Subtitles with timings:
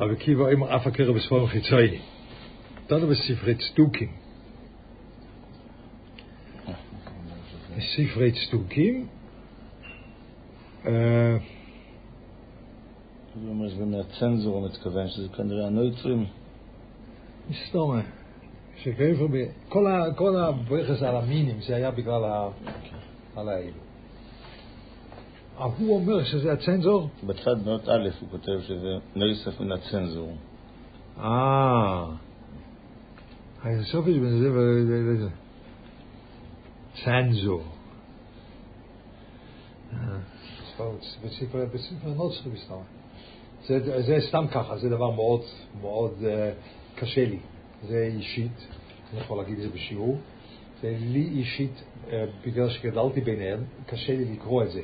[0.00, 1.98] רב עקיבא אמר אף הקרב בספורם חיצוני.
[2.88, 4.08] דנו בספרי צדוקים.
[7.76, 9.06] בספרי צדוקים,
[10.86, 11.36] אה,
[13.34, 16.26] הוא אומר שזה מהצנזור, הוא מתכוון שזה כנראה הנויצרים.
[17.50, 18.00] מסתומה,
[18.76, 22.48] שגבר, ב- כל ה- כל הברכס על המינים זה היה בגלל ה-
[23.36, 23.91] על האלו.
[25.58, 27.08] אבל הוא אומר שזה הצנזור?
[27.26, 30.36] בצד נוט א' הוא כותב שזה נויסף מן הצנזור.
[31.18, 32.04] אה,
[33.62, 35.28] היסופי בין זה וזה.
[37.04, 37.62] צנזור.
[39.92, 39.98] אה,
[41.24, 42.76] בספר בספר נוצרי מסתמה.
[43.66, 45.40] זה, סתם ככה, זה דבר מאוד
[45.80, 46.52] מאוד אה,
[46.94, 47.38] קשה לי.
[47.88, 48.66] זה אישית,
[49.12, 50.18] אני יכול להגיד את זה בשיעור.
[50.82, 54.82] זה לי אישית, אה, בגלל שגדלתי ביניהם, קשה לי לקרוא את זה.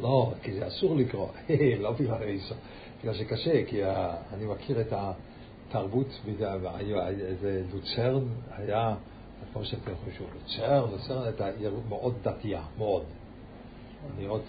[0.00, 1.28] לא, כי זה אסור לקרוא,
[1.80, 2.54] לא בגלל איסור,
[3.00, 3.84] בגלל שקשה, כי
[4.32, 8.24] אני מכיר את התרבות, בגלל- והיה- זה לוצרן
[8.56, 8.94] היה,
[9.52, 13.02] כמו שאתם חושבים, לוצרן, לוצרן הייתה עיר מאוד דתייה, מאוד.
[14.16, 14.42] אני עוד,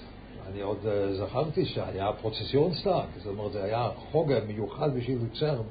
[0.51, 5.61] אני עוד אה, זכרתי שהיה Prozessionstag, זאת אומרת, זה היה חג מיוחד בשביל לוצרן,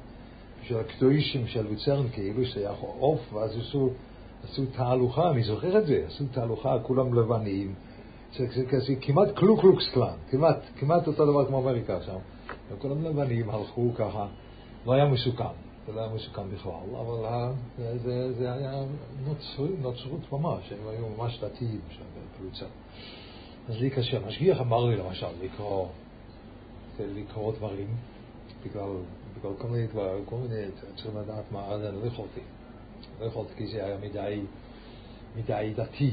[0.61, 3.89] בשביל הקדושים של לוצרן, כאילו שהיה עוף, ואז עשו,
[4.43, 7.75] עשו תהלוכה, אני זוכר את זה, עשו תהלוכה, כולם לבנים.
[8.33, 12.17] זה כמעט קלו קלוקס קלאן, כמעט, כמעט אותו דבר כמו אמריקה שם.
[12.69, 14.27] וכולם לבנים הלכו ככה,
[14.85, 15.43] לא היה מסוכן,
[15.87, 18.83] זה לא היה מסוכן בכלל, אבל זה, זה, היה
[19.25, 22.03] נוצרות, נוצרות ממש, הם היו ממש דתיים שם
[22.35, 22.65] בפלוצה.
[23.69, 25.87] אז לי קשה, משגיח אמר לי למשל לקרוא,
[26.99, 27.87] לקרוא דברים,
[28.65, 28.89] בגלל,
[29.37, 32.41] בגלל כל מיני דברים, כל מיני, צריכים לדעת מה, אז אני לא יכולתי.
[33.19, 34.41] לא יכולתי כי זה היה מדי,
[35.35, 36.11] מדי דתי,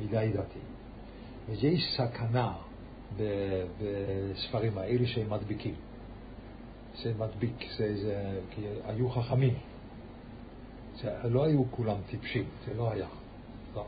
[0.00, 0.73] מדי דתי.
[1.48, 2.52] ויש סכנה
[3.16, 5.74] בספרים האלה שהם מדביקים.
[7.02, 9.54] זה מדביק, זה, זה, כי היו חכמים.
[11.02, 13.06] זה, לא היו כולם טיפשים, זה לא היה.
[13.74, 13.84] לא.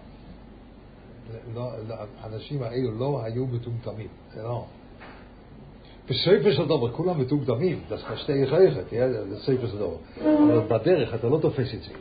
[1.55, 4.67] לא, לא, האנשים האלו לא היו מטומטמים, זה לא.
[6.05, 9.97] בספר של דבר כולם מטומטמים, זה שתי חייכת, זה ספר של דבר.
[10.21, 11.93] אבל בדרך אתה לא תופס את זה.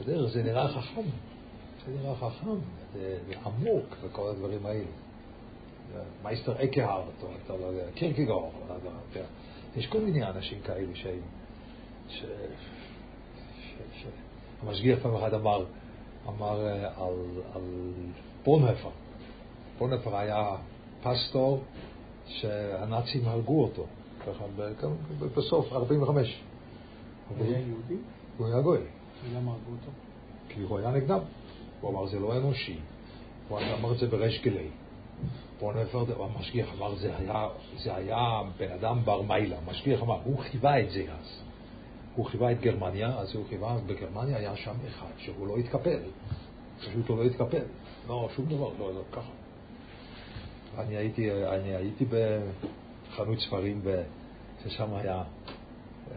[0.00, 1.00] בדרך זה נראה חכם,
[1.86, 2.46] זה נראה חכם,
[2.94, 4.84] זה עמוק וכל הדברים האלה.
[6.22, 7.82] מייסטר אקהארט, או אתה לא יודע,
[9.12, 9.20] אתה-
[9.76, 11.20] יש כל מיני אנשים כאלה שהם,
[12.08, 12.18] ש...
[12.18, 12.24] ש...
[13.94, 14.04] ש...
[14.62, 15.64] המשגיח פעם אחת אמר,
[16.28, 17.14] אמר אה, על,
[17.54, 17.92] על
[18.44, 18.90] בונהפר.
[19.78, 20.56] בונהפר היה
[21.02, 21.62] פסטור
[22.26, 23.86] שהנאצים הרגו אותו,
[24.26, 24.44] ככה
[25.36, 26.42] בסוף 45.
[27.28, 27.96] הוא היה יהודי?
[28.38, 28.78] הוא היה גוי.
[29.24, 29.90] ולמה הרגו אותו?
[30.48, 31.20] כי הוא היה נגדם.
[31.80, 32.78] הוא אמר, זה לא אנושי.
[33.48, 34.68] הוא אמר את זה בריש גלי.
[35.60, 39.56] בונפרד, המשגיח אמר, זה היה, זה היה בן אדם בר מיילה.
[39.58, 41.42] המשגיח אמר, הוא חיווה את זה אז.
[42.14, 46.00] הוא חיווה את גרמניה, אז הוא חיווה, בגרמניה היה שם אחד שהוא לא התקפל.
[46.78, 47.64] פשוט הוא לא התקפל.
[48.08, 49.30] לא, שום דבר, לא, לא, ככה.
[50.78, 53.82] אני הייתי, אני הייתי בחנות ספרים,
[54.64, 55.22] ששם היה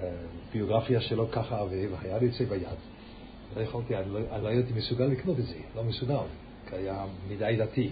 [0.02, 0.10] אה,
[0.54, 2.93] ביוגרפיה שלו ככה, והיה לי את זה ביד.
[3.56, 6.16] לא יכולתי, אני לא, לא הייתי מסוגל לקנות את זה, לא מסוגל,
[6.70, 7.90] כי היה מדי דתי.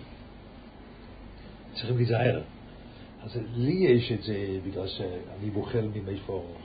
[1.73, 2.41] צריכים להיזהר.
[3.23, 4.35] אז לי יש את זה
[4.67, 6.55] בגלל שאני בוחל ממיפור,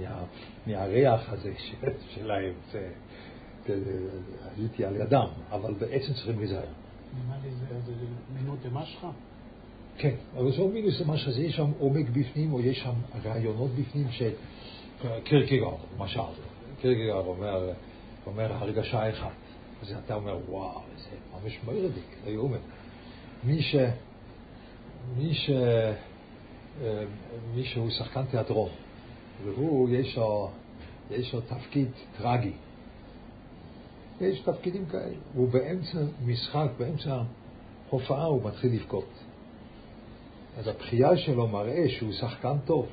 [0.00, 0.24] מה,
[0.66, 2.52] מהריח הזה של- שלהם,
[4.56, 6.60] הייתי על ידם, אבל בעצם צריכים להיזהר.
[7.26, 7.50] נראה לי
[7.86, 7.92] זה-
[8.40, 9.10] מינות דמשכה.
[9.98, 12.92] כן, אבל זה לא מינוס שזה, יש שם עומק בפנים, או יש שם
[13.24, 14.30] רעיונות בפנים של
[15.24, 16.20] קירקגור, למשל.
[16.80, 17.72] קירקגור אומר,
[18.26, 19.30] אומר הרגשה אחת.
[19.82, 22.58] אז אתה אומר, וואו, זה ממש מרדיק, לא יאומן.
[23.44, 23.76] מי ש...
[25.16, 25.50] מי ש...
[26.82, 27.04] אה,
[27.54, 28.70] מי שהוא שחקן תיאטרון,
[29.44, 30.50] והוא, יש לו,
[31.10, 32.52] יש לו תפקיד טרגי.
[34.20, 35.14] יש תפקידים כאלה.
[35.34, 37.22] הוא באמצע משחק, באמצע
[37.90, 39.08] הופעה, הוא מתחיל לבכות.
[40.58, 42.86] אז הבחייה שלו מראה שהוא שחקן טוב.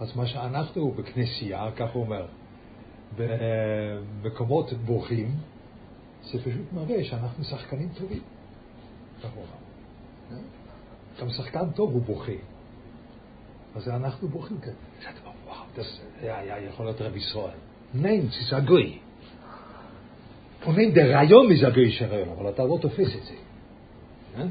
[0.00, 2.26] אז מה שאנחנו בכנסייה, כך הוא אומר,
[3.16, 5.34] במקומות בוכים,
[6.22, 8.22] זה פשוט מראה שאנחנו שחקנים טובים.
[11.20, 12.32] גם שחקן טוב הוא בוכה.
[13.74, 14.72] אז אנחנו בוכים כאן.
[15.46, 17.56] וואו, das היה, יכול להיות רב ישראל.
[17.94, 18.98] Nein, זה הגוי.
[20.66, 23.34] נעים דרעיון מזה הגוי רעיון, אבל אתה לא תופס את זה.
[24.36, 24.48] כן?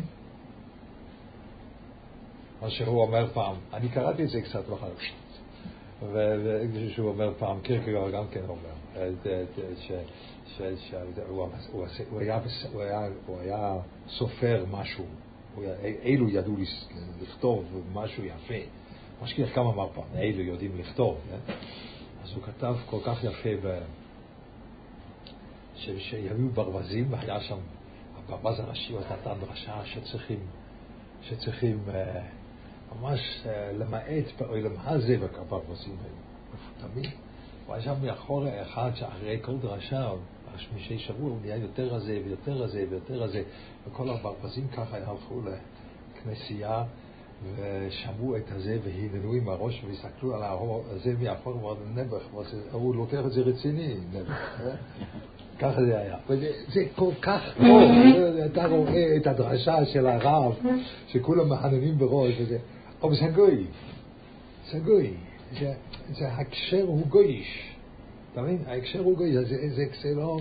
[2.61, 4.89] מה שהוא אומר פעם, אני קראתי את זה קצת ואחר
[6.01, 9.91] וכשהוא אומר פעם, קירקגור גם כן אומר, אה, זה- זה- ש-
[10.57, 10.93] ש- ש-
[11.27, 12.03] הוא הוא עשה-
[13.25, 13.77] הוא היה
[14.09, 15.05] סופר משהו,
[16.03, 16.55] אלו ידעו
[17.21, 18.53] לכתוב משהו יפה.
[19.23, 21.53] משגיח גם אמר פעם, אלו יודעים לכתוב, כן?
[22.23, 23.49] אז הוא כתב כל כך יפה
[25.75, 27.57] שהיו ברווזים, והיה שם,
[28.17, 30.39] הברווז הראשי הוא נתן דרשה שצריכים,
[31.21, 32.21] שצריכים אה,
[32.95, 36.13] ממש אה, למעט בעולם הזה, והברווזים היו
[36.53, 37.11] מפותמים.
[37.67, 40.11] הוא שם מאחור אחד שאחרי כל דרשה,
[40.57, 43.43] שמישי שבוע, הוא נהיה יותר רזה ויותר רזה ויותר רזה,
[43.87, 45.41] וכל הברווזים ככה הלכו
[46.15, 46.83] לכנסייה.
[47.55, 50.41] ושמעו את הזה והננו עם הראש והסתכלו על
[50.89, 52.23] הזה מאחור ואמרו נעבך,
[52.71, 54.61] הוא לוקח את זה רציני, נעבך.
[54.61, 54.75] אה?
[55.59, 56.17] ככה זה היה.
[56.29, 57.81] וזה זה כל כך טוב,
[58.45, 60.53] אתה רואה את הדרשה של הרב,
[61.07, 62.57] שכולם מהנהנים בראש, וזה,
[63.01, 63.65] אבל זה גוי,
[64.71, 65.13] זה גוי,
[65.59, 65.73] זה,
[66.11, 67.75] זה הקשר הוא גויש,
[68.33, 68.63] אתה מבין?
[68.67, 70.39] ההקשר הוא גויש, זה, זה, זה לא,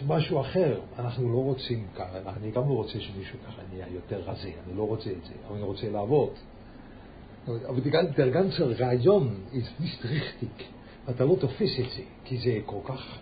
[0.00, 4.20] זה משהו אחר, אנחנו לא רוצים ככה, אני גם לא רוצה שמישהו ככה נהיה יותר
[4.20, 6.30] רזה, אני לא רוצה את זה, אבל אני רוצה לעבוד.
[7.46, 10.64] אבל gan- der ganze רעיון ist nicht
[11.10, 13.18] אתה לא תופס את זה, כי זה כל כך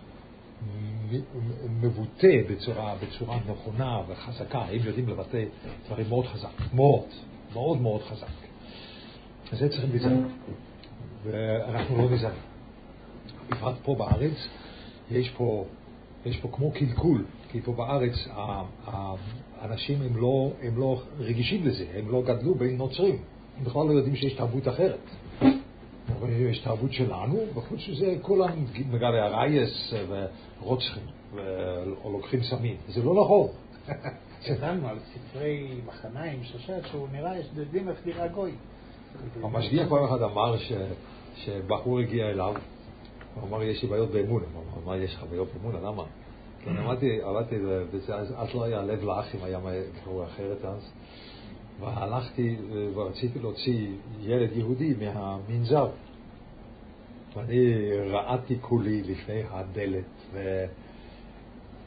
[1.81, 5.45] מבוטא בצורה, בצורה נכונה וחזקה, הם יודעים לבטא
[5.87, 7.07] דברים מאוד חזק, מאוד,
[7.53, 8.48] מאוד מאוד חזק.
[9.53, 10.19] אז זה צריכים להיזהר,
[11.25, 12.41] ואנחנו לא נזהרים.
[13.51, 14.49] בפרט פה בארץ,
[15.11, 15.65] יש פה,
[16.27, 18.29] יש פה כמו קלקול, כי פה בארץ
[19.61, 23.19] האנשים הם לא, הם לא רגישים לזה, הם לא גדלו בין נוצרים,
[23.59, 25.01] הם בכלל לא יודעים שיש תרבות אחרת.
[26.29, 29.95] יש תרבות שלנו, וחוץ מזה כולם מגלי הרייס
[30.61, 31.03] ורוצחים,
[32.05, 32.77] או לוקחים סמים.
[32.89, 33.49] זה לא נכון.
[34.51, 38.53] גדלנו על ספרי מחניים, שושת, שהוא נראה, יש דין איך נראה גוי.
[39.43, 40.55] המשגיח פעם אחת אמר
[41.37, 42.55] שבחור הגיע אליו,
[43.35, 44.43] הוא אמר, יש לי בעיות באמון.
[44.55, 45.85] הוא אמר, מה יש לך בעיות באמון?
[45.85, 46.05] למה?
[46.63, 47.57] כי אני עמדתי, עבדתי
[48.15, 49.61] אז לא היה לב לאחים, היה
[50.05, 50.93] קראו אחרת אז.
[51.81, 52.57] והלכתי
[52.95, 53.89] ורציתי להוציא
[54.21, 55.89] ילד יהודי מהמנזר.
[57.37, 60.35] ואני רעדתי כולי לפני הדלת,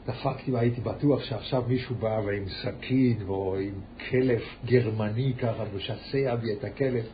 [0.06, 3.74] ודפקתי והייתי בטוח שעכשיו מישהו בא ועם סכין או עם
[4.10, 7.04] כלב גרמני ככה, משסע בי את הכלב.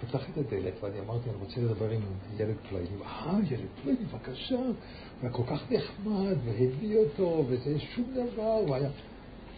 [0.00, 2.00] פתחתי את הדלת ואני אמרתי, אני רוצה לדבר עם
[2.38, 2.88] ילד פלייני.
[3.04, 4.56] אה, ילד פלייני, בבקשה.
[4.56, 4.74] הוא
[5.22, 8.90] היה כל כך נחמד, והביא אותו, וזה שום דבר, הוא היה...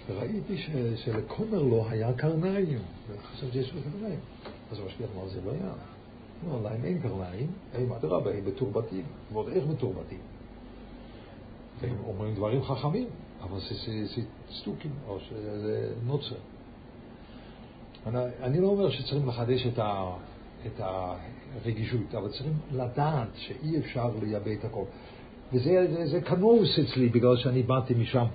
[0.08, 2.78] וראיתי ש, שלכומר לא היה קרניים,
[3.08, 4.20] וחשבתי שיש לו קרניים.
[4.70, 5.72] אז המשגיח אמר, זה לא היה.
[6.48, 10.18] לא, להם אין קרניים, הם אדרבה, הם מתורבתים, ועוד איך מתורבתים.
[11.80, 13.08] והם אומרים דברים חכמים,
[13.42, 16.36] אבל זה, זה, זה סטוקים, או שזה נוצר.
[18.06, 20.16] אני, אני לא אומר שצריכים לחדש את, ה,
[20.66, 24.84] את הרגישות, אבל צריכים לדעת שאי אפשר לייבא את הכל.
[25.52, 28.26] וזה זה, זה כנוס אצלי, בגלל שאני באתי משם.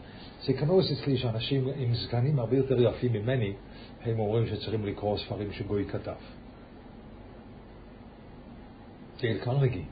[0.46, 3.54] זה כנוס אצלי שאנשים עם זקנים הרבה יותר יפים ממני,
[4.02, 6.16] הם אומרים שצריכים לקרוא ספרים שגוי כתב.
[9.20, 9.84] דייל קרנגי,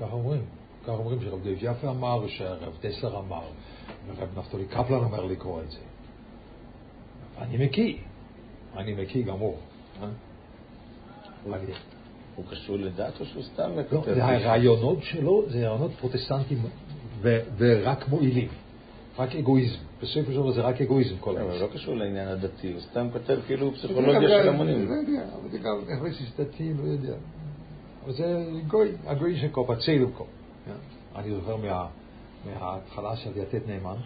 [0.00, 0.63] ככה אומרים.
[0.84, 3.42] ככה אומרים שרב דב יפה אמר, שרב טסלר אמר,
[4.06, 5.78] ורב נפתולי קפלן אומר לקרוא את זה.
[7.38, 7.96] אני מקיא,
[8.76, 9.58] אני מקיא גמור.
[10.02, 10.08] אה?
[12.36, 14.02] הוא קשור לדת או שהוא סתם לא?
[14.14, 16.60] זה הרעיונות שלו, זה רעיונות פרוטסטנטיים
[17.20, 18.48] ו- ורק מועילים,
[19.18, 19.78] רק אגואיזם.
[20.02, 21.66] בסופו של דבר זה רק אגואיזם כל אבל הזמן.
[21.66, 24.88] לא קשור לעניין הדתי, הוא סתם כותב כאילו פסיכולוגיה של המונים.
[24.88, 27.14] לא יודע, אבל זה גם איך דתי, לא יודע.
[28.04, 30.43] אבל זה גוי, הגוי של קופה, צילום קופה.
[31.16, 31.88] אני זוכר מה-
[32.46, 33.96] מההתחלה של יתד נאמן,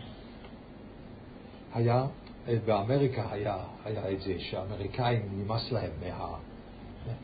[1.75, 2.07] היה,
[2.65, 6.35] באמריקה היה, היה את זה שהאמריקאים נמאס להם מה...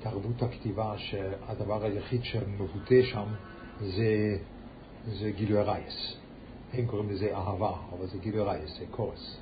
[0.03, 3.25] תרבות הכתיבה שהדבר היחיד שמבוטא שם
[3.81, 4.39] זה,
[5.07, 6.17] זה גילוי הרייס.
[6.73, 9.37] הם קוראים לזה אהבה, אבל זה גילוי רייס, זה קורס.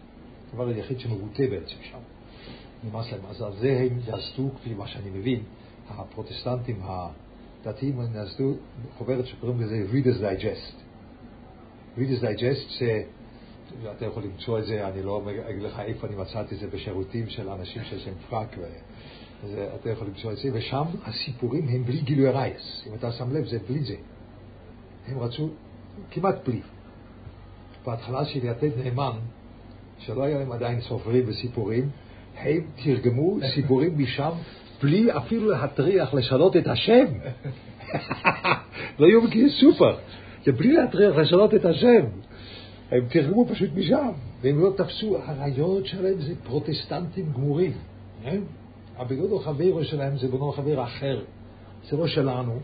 [0.53, 1.99] הדבר היחיד שמבוטא בעצם שם.
[2.85, 3.21] נמאס להם.
[3.29, 5.43] אז על זה הם יסדו, כפי מה שאני מבין,
[5.89, 6.81] הפרוטסטנטים
[7.67, 8.55] הדתיים הם יסדו
[8.99, 10.75] חוברת שקוראים לזה Reader's Digest.
[11.99, 13.03] Reader's Digest זה,
[13.97, 17.29] אתה יכול למצוא את זה, אני לא אגיד לך איפה אני מצאתי את זה בשירותים
[17.29, 18.59] של אנשים שיש להם פרק.
[19.81, 22.85] אתה יכול למצוא את זה, ושם הסיפורים הם בלי גילוי רייס.
[22.89, 23.97] אם אתה שם לב, זה בלי זה.
[25.07, 25.51] הם רצו
[26.11, 26.61] כמעט בלי.
[27.87, 29.19] בהתחלה של יתד נאמן,
[29.99, 31.91] שלא היה להם עדיין סופרים וסיפורים,
[32.37, 34.31] הם תרגמו סיפורים משם
[34.83, 37.05] בלי אפילו להטריח לשנות את השם.
[38.99, 39.97] לא היו מכירים סופר,
[40.45, 42.05] זה בלי להטריח לשנות את השם.
[42.91, 44.11] הם תרגמו פשוט משם,
[44.43, 47.73] והם לא תפסו, הרעיונות שלהם זה פרוטסטנטים גמורים.
[48.25, 48.41] כן?
[48.97, 51.23] הבגודו חברו שלהם זה בנו חבר אחר.
[51.91, 52.61] זה לא שלנו.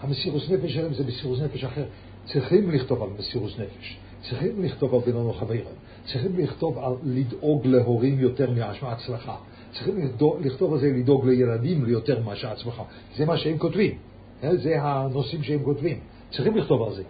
[0.00, 1.84] המסירות נפש שלהם זה מסירות נפש אחר.
[2.32, 3.98] צריכים לכתוב על מסירות נפש,
[4.28, 5.64] צריכים לכתוב על בינונו חברים,
[6.04, 9.36] צריכים לכתוב על לדאוג להורים יותר מההצלחה,
[9.74, 12.82] צריכים לכתוב על זה לדאוג לילדים יותר מאשר הצלחה.
[13.16, 13.98] זה מה שהם כותבים,
[14.44, 14.56] אה?
[14.56, 16.00] זה הנושאים שהם כותבים.
[16.30, 17.02] צריכים לכתוב על זה.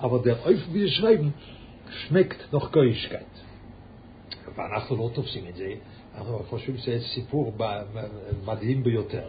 [0.00, 1.32] אבל Euf wie schreiben
[2.00, 3.42] schmeckt noch Geuigkeit.
[4.56, 5.74] ואנחנו לא תופסים את זה,
[6.18, 7.52] אנחנו חושבים שזה סיפור
[8.46, 9.24] מדהים ביותר.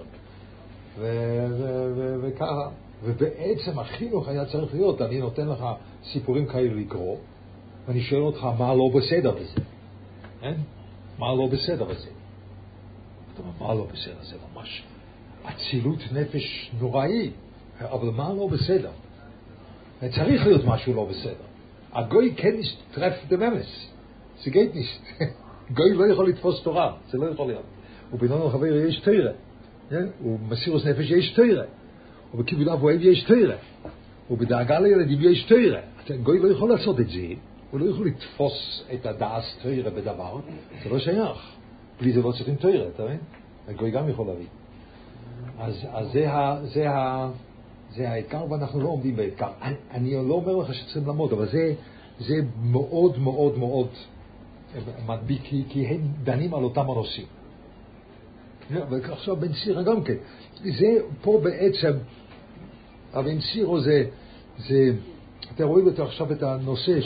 [2.21, 2.69] וככה,
[3.03, 5.65] ובעצם החינוך היה צריך להיות, אני נותן לך
[6.03, 7.17] סיפורים כאלה לקרוא,
[7.87, 9.61] ואני שואל אותך מה לא בסדר בזה,
[10.41, 10.53] כן?
[11.19, 12.09] מה לא בסדר בזה?
[13.33, 14.23] אתה אומר, מה לא בסדר?
[14.23, 14.83] זה ממש
[15.43, 17.31] אצילות נפש נוראי,
[17.81, 18.91] אבל מה לא בסדר?
[19.99, 21.45] צריך להיות משהו לא בסדר.
[21.93, 22.55] הגוי כן
[22.93, 23.87] טרף דממס,
[24.43, 25.01] זה גייט ניסט.
[25.77, 27.63] גוי לא יכול לתפוס תורה, זה לא יכול להיות.
[28.13, 29.31] ובינון החבר יש תרא,
[30.25, 31.63] ובמסירוס נפש יש תרא,
[32.33, 33.55] ובכיבוד אב ואב יש תרא,
[34.31, 35.79] ובדאגה לילדים יש תרא.
[36.23, 37.27] גוי לא יכול לעשות את זה,
[37.71, 40.39] הוא לא יכול לתפוס את הדעס תרא בדבר,
[40.83, 41.53] זה לא שייך.
[42.03, 43.17] בלי זה לא צריכים תרא, אתה מבין?
[43.67, 44.45] הגוי גם יכול להביא.
[45.59, 47.29] אז, אז זה, ה, זה, ה,
[47.95, 49.49] זה העיקר ואנחנו לא עומדים בעיקר.
[49.61, 51.73] אני, אני לא אומר לך שצריכים לעמוד, אבל זה,
[52.19, 53.87] זה מאוד מאוד מאוד
[55.07, 57.25] מדביק, כי, כי הם דנים על אותם הנושאים.
[58.71, 60.15] ועכשיו בן סירה גם כן.
[60.55, 61.93] זה פה בעצם,
[63.13, 64.05] הבן סירו זה,
[64.57, 64.91] זה,
[65.55, 66.99] אתם רואים עכשיו את הנושא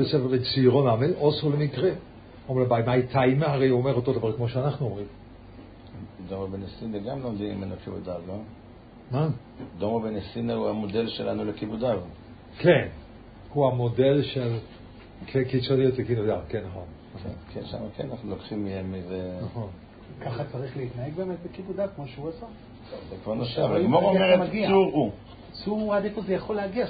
[0.00, 1.90] בספר בן סירו נאמן, אוסו למקרה.
[2.48, 5.06] אומר בימי טיימה, הרי הוא אומר אותו דבר כמו שאנחנו אומרים.
[6.28, 8.34] דומו בן סינה גם לומדים ממנו כיבודיו, לא?
[9.10, 9.28] מה?
[9.78, 12.00] דומו בן סינה הוא המודל שלנו לכיבודיו.
[12.58, 12.88] כן,
[13.52, 14.58] הוא המודל של
[15.26, 16.84] קיצוניות וכיבודיו, כן נכון.
[17.54, 19.38] כן, שם כן אנחנו לוקחים מהם איזה...
[19.42, 19.68] נכון.
[20.20, 22.46] ככה צריך להתנהג באמת בכיבודיו, כמו שהוא עשה?
[23.10, 25.12] זה כבר נושא, אבל הגמור אומרת צור
[25.66, 25.78] הוא.
[25.80, 26.86] צור עד איפה זה יכול להגיע?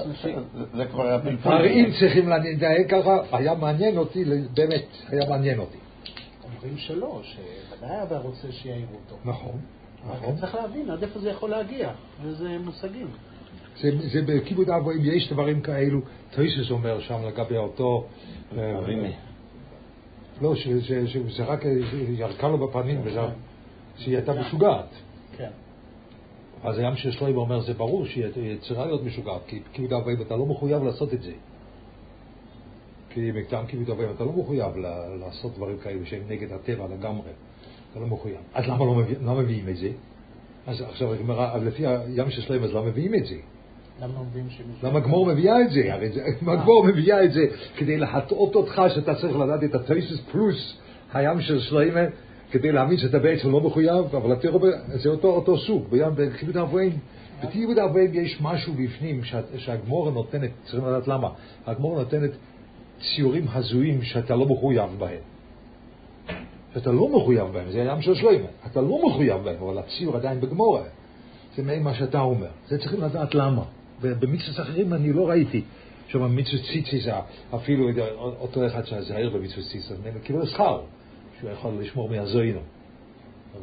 [0.74, 1.52] זה כבר הפלפול.
[1.66, 5.78] אם צריכים להתנהג ככה, היה מעניין אותי, באמת, היה מעניין אותי.
[6.54, 9.16] אומרים שלא, שוודאי היה רוצה שיעירו אותו.
[9.24, 9.60] נכון,
[10.06, 10.36] אבל נכון.
[10.36, 11.90] צריך להבין עד איפה זה יכול להגיע,
[12.26, 13.06] איזה מושגים.
[13.80, 16.00] זה, זה בכיבוד אב ואם יש דברים כאלו,
[16.34, 18.06] טויסס אומר שם לגבי אותו...
[18.58, 18.80] אה.
[20.42, 21.64] לא, ש- ש- ש- שזה רק
[22.08, 23.20] ירקה לו בפנים, וזה-
[23.96, 24.88] שהיא הייתה משוגעת.
[25.36, 25.50] כן.
[26.64, 28.24] אז הים של שלוימה אומר, זה ברור שהיא
[28.60, 31.32] צריכה להיות משוגעת, כי כיבוד אב ואם אתה לא מחויב לעשות את זה.
[33.10, 34.72] כי מטעם כיבוד אב ואם אתה לא מחויב
[35.20, 37.30] לעשות דברים כאלו שהם נגד הטבע לגמרי.
[37.92, 38.36] אתה לא מחויב.
[38.54, 39.88] אז למה לא מביא- לא מביאים את זה?
[40.66, 43.36] אז עכשיו הגמרא, אז לפי הים של שלוימה, אז למה מביאים את זה?
[44.82, 45.94] למה הגמור מביאה את זה?
[45.94, 47.46] הרי זה- הגמור מביאה את זה
[47.76, 50.78] כדי להטעות אותך שאתה צריך לדעת את הטייסס פלוס
[51.14, 52.00] הים של שלוימה,
[52.50, 56.92] כדי להאמין שאתה בעצם לא מחויב, אבל רואה, זה אותו, אותו סוג, בים בכיבוד אבוהים.
[57.44, 61.28] בכיבוד אבוהים יש משהו בפנים שה- שהגמור נותנת, צריכים לדעת למה,
[61.66, 62.30] הגמור נותנת
[63.00, 65.20] ציורים הזויים שאתה לא מחויב בהם.
[66.74, 70.40] שאתה לא מחויב בהם, זה הים של שלוימה, אתה לא מחויב בהם, אבל הציור עדיין
[70.40, 70.82] בגמורה.
[71.56, 72.48] זה מעין מה שאתה אומר.
[72.68, 73.62] זה צריכים לדעת למה.
[74.00, 75.62] ובמצוות אחרים אני לא ראיתי.
[76.08, 77.06] שם מצוות ציציס,
[77.54, 80.80] אפילו אותו אחד שהזהיר במצוות ציציס, אני קיבל שכר,
[81.40, 82.60] שהוא יכול לשמור מהזוינו.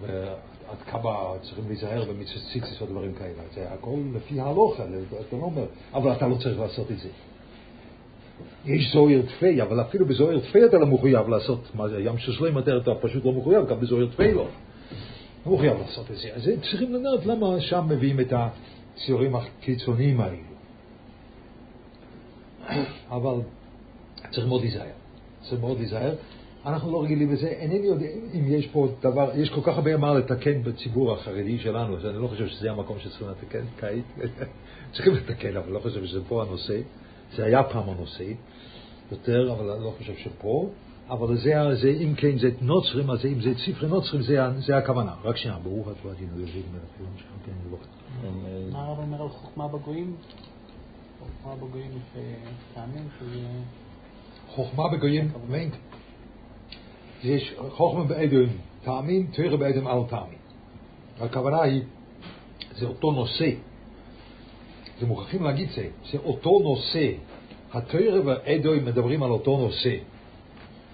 [0.02, 3.44] ועד כמה צריכים להיזהר במצוות ציציס דברים כאלה.
[3.56, 4.84] זה הכל לפי ההלוכה,
[5.28, 7.10] אתה לא אומר, אבל אתה לא צריך לעשות את זה.
[8.66, 12.32] יש זוהיר תפי, אבל אפילו בזוהיר תפי אתה לא מחויב לעשות, מה זה, ים של
[12.32, 14.48] שלם אתה פשוט לא מחויב, גם בזוהיר תפי לא.
[15.46, 16.30] לא מחויב לעשות את זה.
[16.34, 20.38] אז צריכים לדעת למה שם מביאים את הציורים הקיצוניים האלו.
[23.10, 23.36] אבל
[24.32, 24.88] צריך מאוד להיזהר.
[25.42, 26.16] צריך מאוד להיזהר.
[26.66, 30.14] אנחנו לא רגילים לזה, אינני יודע אם יש פה דבר, יש כל כך הרבה מה
[30.14, 34.28] לתקן בציבור החרדי שלנו, אז אני לא חושב שזה המקום שצריכים לתקן כעת.
[34.94, 36.82] צריכים לתקן, אבל לא חושב שזה פה הנושא.
[37.36, 38.24] זה היה פעם הנושא
[39.12, 40.70] יותר, אבל אני לא חושב שפה.
[41.10, 44.78] אבל זה, זה אם כן, זה נוצרים, אז אם זה ספרי נוצרים, זה, ה- זה
[44.78, 45.14] הכוונה.
[45.24, 47.78] רק שנייה, ברוך אתה אדינו אלוהים מלך העולם שלנו, כן, לא.
[48.72, 50.16] מה הרב אומר על חוכמה בגויים?
[51.20, 51.92] חוכמה בגויים
[53.20, 53.46] שזה...
[54.48, 55.32] חוכמה בגויים,
[57.24, 58.50] יש חוכמה באדום,
[58.84, 60.38] טעמים, תראה באדום על טעמים.
[61.22, 61.82] הכוונה היא,
[62.76, 63.50] זה אותו נושא.
[65.00, 67.12] זה מוכרחים להגיד זה, זה אותו נושא.
[67.74, 69.96] התורה והאדם מדברים על אותו נושא.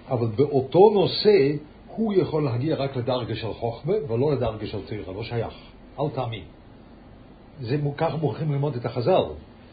[0.08, 1.56] אבל באותו נושא
[1.86, 5.54] הוא יכול להגיע רק לדרגה של חוכמה ולא לדרגה של תורה, לא שייך.
[6.00, 6.44] אל תאמין.
[7.60, 9.24] זה ככה מוכרחים ללמוד את החז"ל.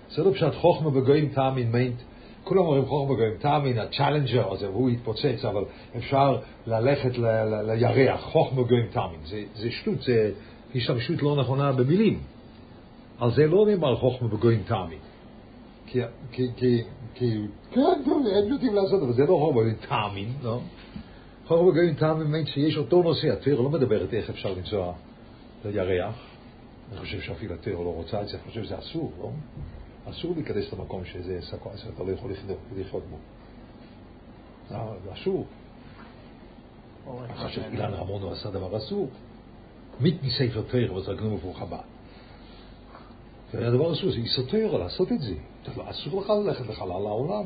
[0.09, 2.01] זה לא פשוט חוכמה בגויים תאמין מיינט.
[2.47, 5.63] כולם אומרים חוכמה בגויים תאמין, הצ'אלנג'ר הזה, והוא יתפוצץ, אבל
[5.97, 6.37] אפשר
[6.67, 7.11] ללכת
[7.67, 9.19] לירח, חוכמה בגויים תאמין.
[9.55, 10.31] זה, שטות, זה,
[10.75, 12.19] השתמשות לא נכונה במילים.
[13.19, 14.95] על זה לא נאמר חוכמה בגויים תעמי.
[15.87, 15.99] כי,
[17.15, 20.59] כי, כן, טוב, הם יודעים לעשות, אבל זה לא חוכמה בגויים תעמין, לא?
[21.47, 24.93] חוכמה בגויים תעמין באמת שיש אותו נושא, התיר לא מדברת איך אפשר לנסוע
[25.65, 26.15] לירח.
[26.91, 29.29] אני חושב שאפילו התיר לא רוצה את זה, אני חושב שזה אסור, לא?
[30.09, 32.31] אסור להיכנס למקום שזה שאתה לא יכול
[32.77, 33.17] לחיות בו.
[34.69, 35.45] זה אסור.
[37.07, 39.09] אני חושב שאילן רמון הוא עשה דבר אסור.
[40.01, 41.77] mit מספר תויר, אבל זה רק נאמר חב"ד.
[43.51, 45.35] זה הדבר אסור, זה איסוטר לעשות את זה.
[45.89, 47.45] אסור לך ללכת לחלל העולם.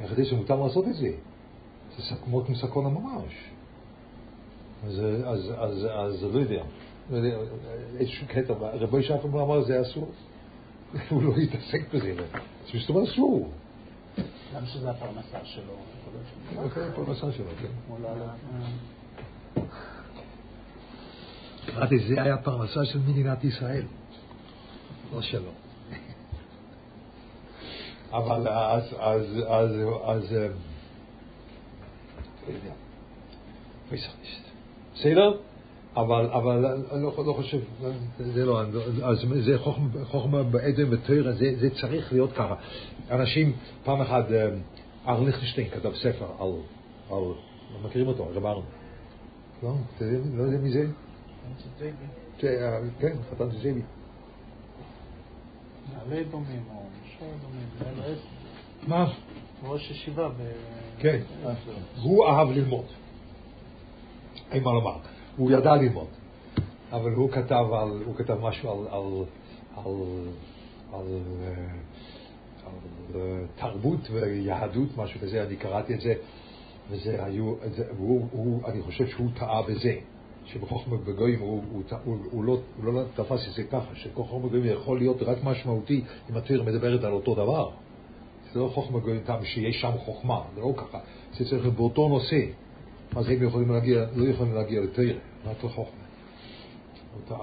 [0.00, 1.10] איך זה מותר לעשות את זה?
[1.98, 3.32] זה כמו סקונה ממש.
[4.86, 6.62] אז, אז, אז, אז לא יודע.
[7.98, 10.08] איזשהו קטע, רבי שפם אמר זה אסור.
[11.08, 12.24] הוא לא יתעסק בזה, זה
[12.66, 13.52] פשוט אסור.
[14.54, 15.74] גם שזה הפרנסה שלו.
[16.74, 17.68] זה הפרנסה שלו, כן.
[21.76, 23.84] אמרתי, זה היה הפרנסה של מדינת ישראל,
[25.12, 25.50] לא שלו.
[28.12, 29.70] אבל אז, אז, אז,
[30.04, 30.32] אז,
[32.46, 32.72] לא יודע,
[34.94, 35.47] בסדר?
[36.00, 37.58] אבל, אבל אני לא, לא חושב,
[38.18, 38.62] זה לא,
[39.02, 42.54] אז זה חוכמה, חוכמה בעדן ותרא, זה, זה צריך להיות ככה.
[43.10, 43.52] אנשים,
[43.84, 44.24] פעם אחת,
[45.08, 46.52] ארל ליכטנשטיין כתב ספר על,
[47.10, 47.22] על,
[47.72, 48.62] לא מכירים אותו, רב ארן.
[49.62, 49.74] לא,
[50.34, 50.86] לא יודע מי זה?
[52.38, 53.82] כן, חתן של ג'ייבי.
[55.92, 58.18] נעלי דומים או משור דומים,
[58.86, 59.12] מה?
[59.64, 60.32] ראש ישיבה ב...
[60.98, 61.20] כן,
[62.02, 62.84] הוא אהב ללמוד.
[64.50, 65.17] אין מה לומר.
[65.38, 66.06] הוא ידע ללמוד.
[66.92, 69.24] אבל הוא כתב, על, הוא כתב משהו על, על,
[69.76, 69.92] על,
[70.92, 71.06] על,
[72.66, 72.72] על,
[73.14, 76.14] על תרבות ויהדות, משהו כזה, אני קראתי את זה,
[76.90, 79.94] וזה היו, זה, והוא, הוא, אני חושב שהוא טעה בזה.
[80.52, 84.64] שבחוכמה בגויים הוא, הוא, הוא, הוא, לא, הוא לא תפס את זה ככה, שחוכמה בגויים
[84.64, 87.70] יכול להיות רק משמעותי אם התיר מדברת על אותו דבר.
[88.52, 90.98] זה לא חוכמה בגויים טעם שיש שם חוכמה, זה לא ככה.
[91.38, 92.40] זה צריך להיות באותו נושא.
[93.16, 96.08] אז הם יכולים להגיע, לא יכולים להגיע לתיר, רק לחוכמה.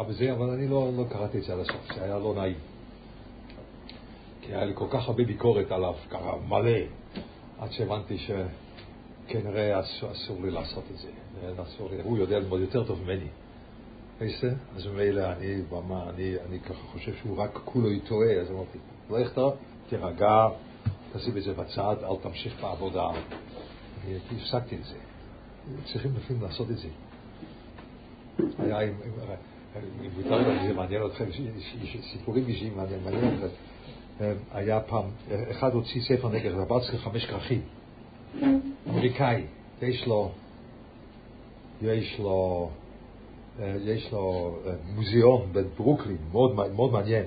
[0.09, 2.55] בזה, אבל אני לא, לא קראתי את זה עד הסוף, זה היה לא נעים.
[4.41, 6.79] כי היה לי כל כך הרבה ביקורת עליו, ככה מלא,
[7.59, 11.09] עד שהבנתי שכנראה אסור, אסור לי לעשות את זה.
[11.63, 13.27] אסור לי, הוא יודע ללמוד יותר טוב ממני.
[14.21, 14.53] איזה?
[14.75, 18.77] אז ממילא אני במה, אני, אני ככה חושב שהוא רק כולו טועה, אז אמרתי,
[19.09, 19.53] לא יכתוב,
[19.89, 20.47] תירגע,
[21.13, 23.09] תשים את זה בצד, אל תמשיך בעבודה.
[24.31, 24.95] הפסקתי את זה.
[25.85, 26.87] צריכים לפעמים לעשות את זה.
[28.59, 28.93] היה עם,
[30.01, 31.25] אם מותר לי, זה מעניין אתכם,
[32.11, 33.47] סיפורים אישיים מעניין אתכם.
[34.51, 35.03] היה פעם,
[35.51, 37.61] אחד הוציא ספר נגד רבצקי חמש כרכים,
[38.89, 39.43] אמריקאי,
[39.81, 40.31] יש לו,
[41.81, 42.69] יש לו,
[43.59, 47.25] יש לו מוזיאון בברוקלין, מאוד, מאוד מעניין.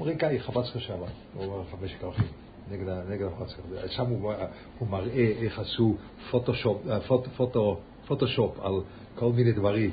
[0.00, 0.98] אמריקאי, חבצקי שם,
[1.34, 2.26] הוא אומר חמש כרכים.
[2.72, 3.86] נגד, נגד החוצר.
[3.86, 4.32] שם הוא,
[4.78, 5.96] הוא מראה איך עשו
[6.30, 8.82] פוטושופ, פוט, פוטו, פוטושופ על
[9.14, 9.90] כל מיני דברים,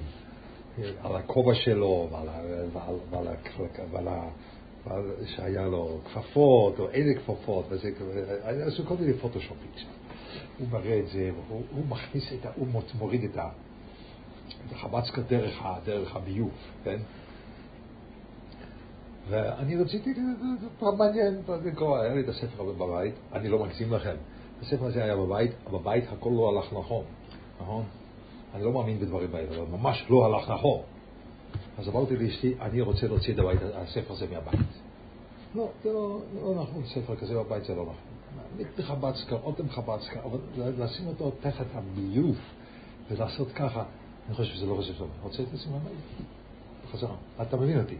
[1.02, 2.28] על הכובע שלו ועל,
[2.74, 3.28] ועל, ועל,
[3.92, 4.08] ועל,
[4.86, 7.92] ועל שהיה לו כפפות או אין כפפות, וזה,
[8.44, 9.88] עשו כל מיני פוטושופים שם.
[10.60, 12.50] הוא מראה את זה, הוא, הוא מכניס את ה...
[12.56, 12.68] הוא
[13.00, 13.50] מוריד את, ה,
[14.68, 16.52] את החבצקה דרך, דרך הביוב,
[16.84, 17.00] כן?
[19.30, 20.14] ואני רציתי,
[20.80, 24.16] פעם מעניין, לקרוא, היה לי את הספר הזה בבית, אני לא מגזים לכם.
[24.62, 27.04] הספר הזה היה בבית, בבית הכל לא הלך נכון,
[27.62, 27.84] נכון?
[28.54, 30.82] אני לא מאמין בדברים האלה, אבל ממש לא הלך נכון.
[31.78, 34.60] אז אמרתי לאשתי, אני רוצה להוציא את הבית, הספר הזה מהבית.
[35.56, 37.96] לא, זה לא, לא נכון, ספר כזה בבית זה לא נכון.
[38.80, 40.40] מחבצקה, עוד מחבצקה, אבל
[40.78, 42.38] לשים אותו תחת הביוב
[43.12, 43.84] ולעשות ככה,
[44.28, 45.10] אני חושב שזה לא חושב טוב.
[45.24, 45.98] רוצה את זה מהבית?
[46.86, 47.16] בחזרה.
[47.42, 47.96] אתה מבין אותי.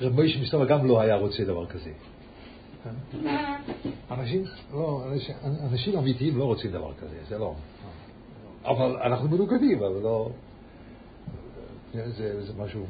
[0.00, 1.90] רב מוישה מסתובב גם לא היה רוצה דבר כזה.
[4.10, 5.04] אנשים, לא,
[5.72, 7.54] אנשים אמיתיים לא רוצים דבר כזה, זה לא.
[8.64, 10.30] אבל אנחנו מנוגדים, אבל לא...
[11.94, 12.86] זה, זה משהו...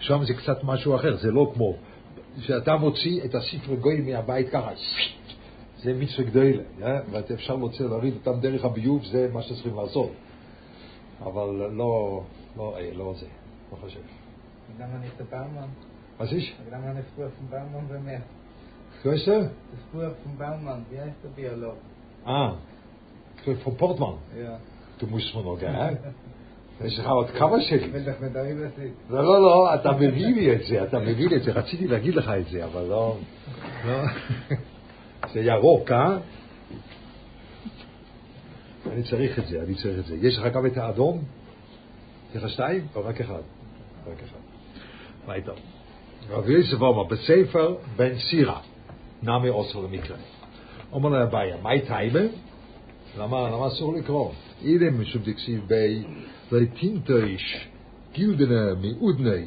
[0.00, 1.76] שם זה קצת משהו אחר, זה לא כמו...
[2.40, 4.70] שאתה מוציא את הספר גויים מהבית ככה,
[5.82, 10.10] זה מצווה גדולה, ואפשר להוציא, להוריד אותם דרך הביוב, זה מה שצריכים לעשות.
[11.20, 12.22] אבל לא,
[12.56, 13.26] לא, לא זה,
[13.72, 14.00] לא חושב.
[14.80, 15.48] למה נכתב פעם?
[16.18, 16.48] Was ist?
[16.64, 18.24] Wir haben eine Spur von Baumann bemerkt.
[19.02, 19.50] Grüße?
[19.72, 21.76] Die Spur von Baumann, wie heißt der Biolog?
[22.24, 22.54] Ah,
[23.62, 24.14] von Portman.
[24.36, 24.58] Ja.
[24.98, 25.98] Du musst mir noch, gell?
[26.84, 27.92] יש לך עוד כמה שלי.
[29.10, 32.14] לא, לא, לא, אתה מביא לי את זה, אתה מביא לי את זה, רציתי להגיד
[32.14, 33.16] לך את זה, אבל לא...
[35.32, 36.18] זה ירוק, אה?
[38.92, 40.16] אני צריך את זה, אני צריך את זה.
[40.16, 41.24] יש לך גם את האדום?
[42.34, 43.42] יש לך שתיים או רק אחד?
[44.04, 44.46] פרק אחד.
[45.26, 45.75] weiter.
[46.30, 48.60] רב יוסף אומר, בספר בן סירה,
[49.22, 50.16] נמי אוסר למקרה.
[50.92, 52.20] אומר לה הבעיה, מהי טייבה?
[53.18, 54.32] למה, למה אסור לקרוא?
[54.62, 56.02] אילם משום דקסיב בי,
[56.52, 57.68] לטינטויש,
[58.12, 59.44] גילדנה מאודני,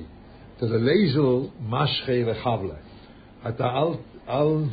[0.58, 2.76] תללייזל משכי לחבלה.
[3.50, 3.94] אתה אל,
[4.30, 4.63] אל,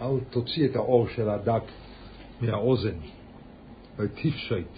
[0.00, 1.62] אל תוציא את האור של הדק
[2.40, 2.96] מהאוזן,
[3.98, 4.68] ותפשט.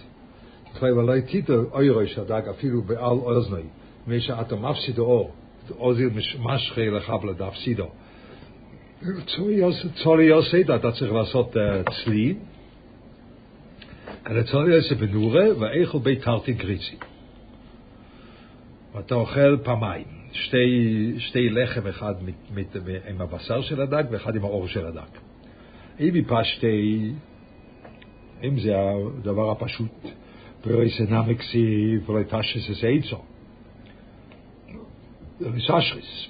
[0.82, 3.62] ולא תיתו אוירו של הדג אפילו בעל אוזני,
[4.02, 5.32] מפני שאתה מפסיד האור.
[5.70, 7.88] אוזיל משכי לחבלה דפסידו.
[9.94, 11.56] צורי יוסד, אתה צריך לעשות
[12.04, 12.34] צלי,
[14.50, 16.96] צורי יוסד בנורה, ואיכו בית תרתי גריצי.
[18.94, 22.14] ואתה אוכל פעמיים, שתי, לחם, אחד
[23.08, 25.18] עם הבשר של הדג ואחד עם האור של הדג.
[26.00, 27.12] אם יפשתי,
[28.44, 30.06] אם זה הדבר הפשוט,
[30.60, 33.22] פרסנה מקסי ולתשס את עצו.
[35.40, 36.26] זה מסשריס.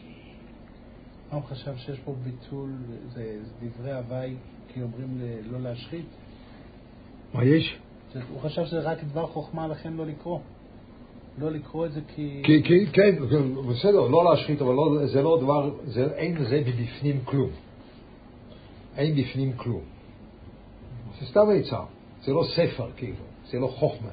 [1.30, 2.70] הוא חשב שיש פה ביטול,
[3.12, 4.34] זה דברי הוואי,
[4.68, 6.06] כי אומרים לא להשחית?
[7.34, 7.78] מה יש?
[8.28, 10.38] הוא חשב שזה רק דבר חוכמה, לכן לא לקרוא.
[11.38, 12.42] לא לקרוא את זה כי...
[12.44, 13.16] כי, כי כן,
[13.70, 17.50] בסדר, לא להשחית, אבל לא, זה לא דבר, זה, אין לזה מבפנים כלום.
[18.96, 19.82] אין בפנים כלום.
[21.20, 21.80] זה סתם עצה,
[22.24, 23.16] זה לא ספר כאילו,
[23.50, 24.10] זה לא חוכמה.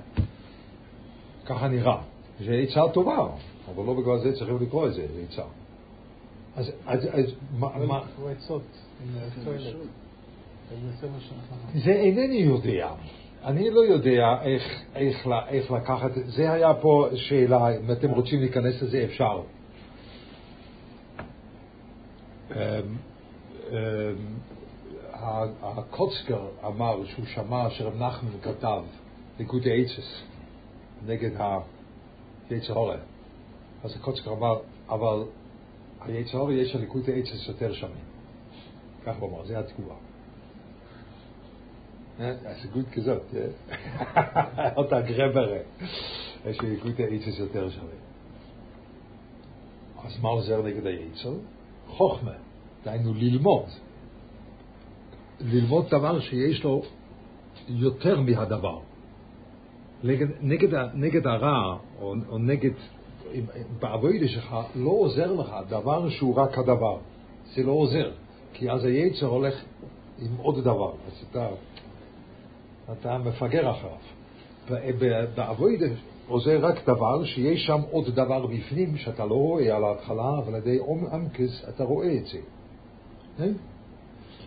[1.46, 2.02] ככה נראה.
[2.40, 3.28] זה עצה טובה,
[3.68, 5.44] אבל לא בגלל זה צריכים לקרוא את זה, זה עצה.
[6.56, 7.26] אז, אז, אז
[7.60, 8.02] מה...
[8.32, 8.62] עצות,
[11.74, 12.90] זה אינני יודע.
[13.44, 14.64] אני לא יודע איך,
[14.96, 19.42] איך, איך לקחת, זה היה פה שאלה, אם אתם רוצים להיכנס לזה אפשר.
[22.52, 22.58] אמ,
[23.70, 23.76] אמ,
[25.62, 28.84] הקוצקר אמר שהוא שמע שרב נחמן כתב
[29.40, 30.22] ליקוטי עצס
[31.06, 31.32] נגד
[32.50, 32.98] היצר הורה.
[33.84, 35.24] אז הקוצקר אמר, אבל
[36.02, 38.06] היצר הורה יש על ליקוטי עצס יותר שמים.
[39.06, 39.96] כך הוא אמר, זה התגובה.
[42.18, 43.24] זה גוד כזאת,
[44.78, 45.58] אותה גרברה,
[46.46, 48.02] יש ליקוטי עצס יותר שמים.
[50.04, 51.34] אז מה עוזר נגד היצר?
[51.88, 52.32] חוכמה,
[52.84, 53.66] דהיינו ללמוד.
[55.40, 56.82] ללמוד דבר שיש לו
[57.68, 58.80] יותר מהדבר.
[60.04, 62.72] נגד, נגד, נגד הרע, או, או נגד,
[63.80, 66.98] בעבודה שלך, לא עוזר לך דבר שהוא רק הדבר.
[67.56, 68.12] זה לא עוזר,
[68.54, 69.64] כי אז היצר הולך
[70.20, 71.48] עם עוד דבר, אז אתה,
[72.92, 73.98] אתה מפגר אחריו.
[75.36, 75.86] בעבודה
[76.28, 80.62] עוזר רק דבר שיש שם עוד דבר בפנים שאתה לא רואה על ההתחלה, אבל על
[80.62, 82.40] ידי עומקס אתה רואה את זה.
[83.38, 83.54] כן?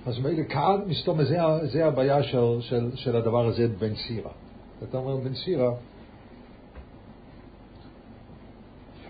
[0.06, 4.30] אז מילא כאן, מסתום, זה, זה הבעיה של, של, של הדבר הזה בן סירה.
[4.82, 5.70] אתה אומר בן סירה,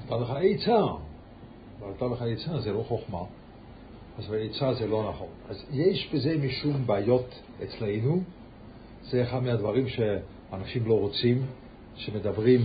[0.07, 0.87] נתן לך עצה,
[1.91, 3.23] נתן לך עצה זה לא חוכמה,
[4.19, 5.29] אז בעצה זה לא נכון.
[5.49, 8.23] אז יש בזה משום בעיות אצלנו,
[9.03, 11.47] זה אחד מהדברים שאנשים לא רוצים,
[11.97, 12.61] שמדברים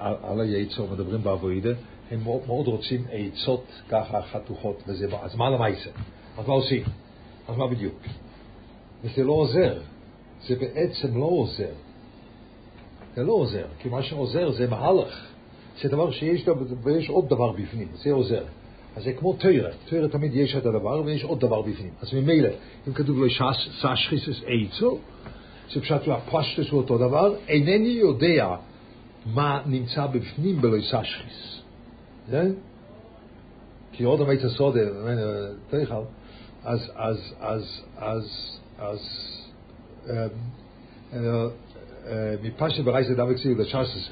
[0.00, 1.70] על, היצר, מדברים בעבודה,
[2.10, 5.90] הם מאוד, מאוד רוצים עצות ככה חתוכות וזה, אז מה למעשה?
[6.38, 6.82] אז מה עושים?
[7.48, 7.98] אז מה בדיוק?
[9.04, 9.80] וזה לא עוזר,
[10.46, 11.72] זה בעצם לא עוזר.
[13.14, 15.28] זה לא עוזר, כי מה שעוזר זה מהלך.
[15.82, 16.48] זה דבר שיש
[16.82, 18.44] ויש עוד דבר בפנים, זה עוזר.
[18.96, 21.90] אז זה כמו תרא, תרא תמיד יש את הדבר ויש עוד דבר בפנים.
[22.00, 22.48] אז ממילא,
[22.88, 23.26] אם כתוב לו
[23.80, 24.98] סשחיסס עצו,
[25.74, 28.56] זה פשוט הפשטוס הוא אותו דבר, אינני יודע
[29.26, 31.62] מה נמצא בפנים בלוי סשחיס.
[32.30, 32.52] כן?
[33.92, 34.80] כי עוד המיצה סודה,
[35.70, 35.94] תיכל,
[36.64, 38.98] אז, אז, אז, אז, אז,
[42.42, 44.10] מפשט ברייסה דאבק סיב לשאסס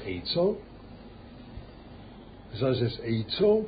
[2.57, 3.63] עצו, לשאסס עצו,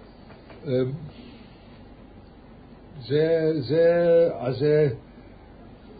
[3.08, 4.89] זה, זה, אז זה,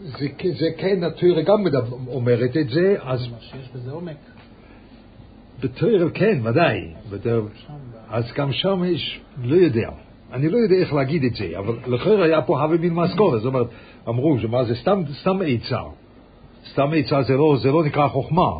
[0.00, 0.26] זה,
[0.58, 1.64] זה כן, התוירה גם
[2.06, 3.20] אומרת את זה, אז...
[3.40, 4.16] שיש בזה עומק.
[5.60, 6.80] בתוירה כן, ודאי.
[8.08, 9.90] אז גם שם יש, לא יודע.
[10.32, 13.54] אני לא יודע איך להגיד את זה, אבל לכן היה פה הווה מן משכורת, זאת
[13.54, 13.66] אומרת,
[14.08, 15.80] אמרו, שמה זה סתם, סתם עצה.
[16.72, 18.50] סתם עצה זה לא, זה לא נקרא חוכמה.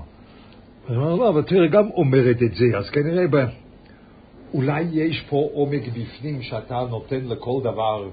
[0.88, 3.24] אז אמרנו, לא, אבל תראה, גם אומרת את זה, אז כנראה.
[4.54, 8.08] אולי יש פה עומק בפנים שאתה נותן לכל דבר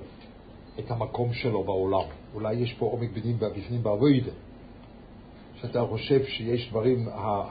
[0.80, 2.10] את המקום שלו בעולם.
[2.34, 4.32] אולי יש פה עומק בפנים, בפנים בעבודה.
[5.62, 7.08] שאתה חושב שיש דברים,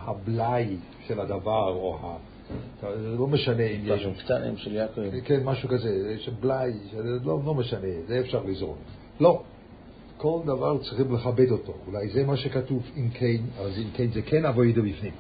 [0.07, 2.17] הבלאי של הדבר, או ה...
[2.81, 4.01] זה לא משנה אם יש...
[4.03, 5.01] דברים קטנים של יעקב.
[5.25, 6.73] כן, משהו כזה, יש בלאי,
[7.25, 8.77] לא, לא משנה, זה אפשר לזרום.
[9.21, 9.43] לא.
[10.17, 11.73] כל דבר צריכים לכבד אותו.
[11.87, 15.13] אולי זה מה שכתוב אם כן, אז אם כן זה כן אבוידו בפנים,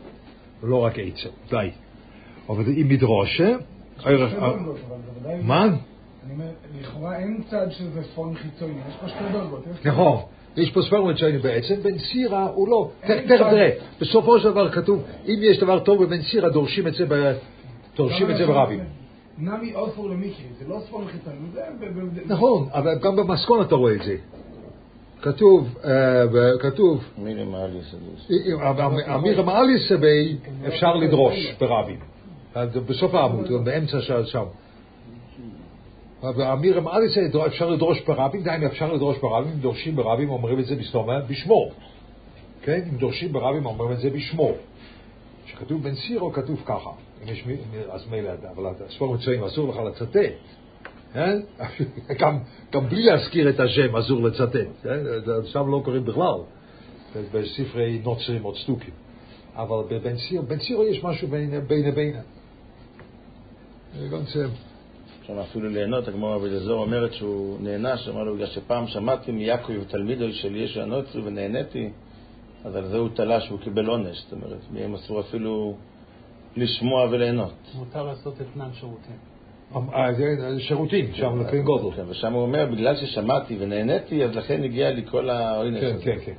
[0.63, 1.31] ולא רק עצר.
[1.51, 1.71] די.
[2.49, 2.89] אבל אם
[4.05, 5.41] אבל זה ודאי...
[5.43, 5.65] מה?
[5.65, 6.45] אני אומר,
[6.81, 9.65] לכאורה אין צד שזה פון חיצוני, יש פה שתי דרגות.
[9.85, 10.17] נכון.
[10.57, 12.91] יש פה ספר מצ'ייני בעצם, בן סירה הוא לא.
[13.01, 13.25] תכף.
[13.29, 17.07] תראה, בסופו של דבר כתוב, אם יש דבר טוב בבן סירה, דורשים את זה
[17.97, 18.81] דורשים את זה ברבים.
[19.39, 21.61] נמי אופור למיקרי, זה לא ספון חיצוני, זה...
[22.27, 24.17] נכון, אבל גם במסכון אתה רואה את זה.
[25.23, 26.23] כתוב, אה,
[26.61, 28.31] כתוב, מינימל יסודוס.
[29.15, 32.16] אמיר מעליס בי אפשר לדרוש ברבים.
[32.65, 34.45] בסוף העמוד, באמצע שם.
[36.23, 40.77] ואמיר מעליס אפשר לדרוש ברבים, דהיינו אפשר לדרוש ברבים, אם דורשים ברבים אומרים את זה
[41.29, 41.71] בשמו.
[42.63, 42.81] כן?
[42.93, 44.53] אם דורשים ברבים אומרים את זה בשמו.
[45.47, 46.91] כשכתוב בן סירו כתוב ככה.
[47.23, 47.57] אם יש מי,
[47.91, 50.17] אז מילא, אבל הספר מצויים אסור לך לצטט.
[51.13, 51.41] כן?
[52.21, 52.39] גם,
[52.73, 54.57] גם בלי להזכיר את השם אסור לצטט.
[54.83, 55.01] כן?
[55.45, 56.41] שם לא קוראים בכלל.
[57.33, 58.95] בספרי נוצרים או צדוקים.
[59.55, 62.17] אבל בבן סירו, בן סירו יש משהו בין בין.
[64.13, 64.47] גם זה,
[65.27, 70.33] שם אפילו ליהנות, הגמרא בלזור אומרת שהוא נענש, אמר לו, בגלל שפעם שמעתי מיעקב תלמידו
[70.33, 71.91] של ישו הנוצרי ונהניתי,
[72.65, 75.77] אז על זה הוא תלה שהוא קיבל עונש, זאת אומרת, מהם אסור אפילו
[76.57, 77.55] לשמוע וליהנות.
[77.75, 79.17] מותר לעשות אתנן שירותים.
[79.75, 81.97] אה, זה שירותים, שם לפעמים גודל.
[81.97, 86.05] כן, ושם הוא אומר, בגלל ששמעתי ונהניתי, אז לכן הגיע לי כל העונש כן, הזה.
[86.05, 86.33] כן, כן.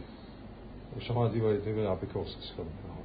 [0.99, 2.51] שמעתי דברי אפיקורסס.
[2.57, 3.03] כן, נכון.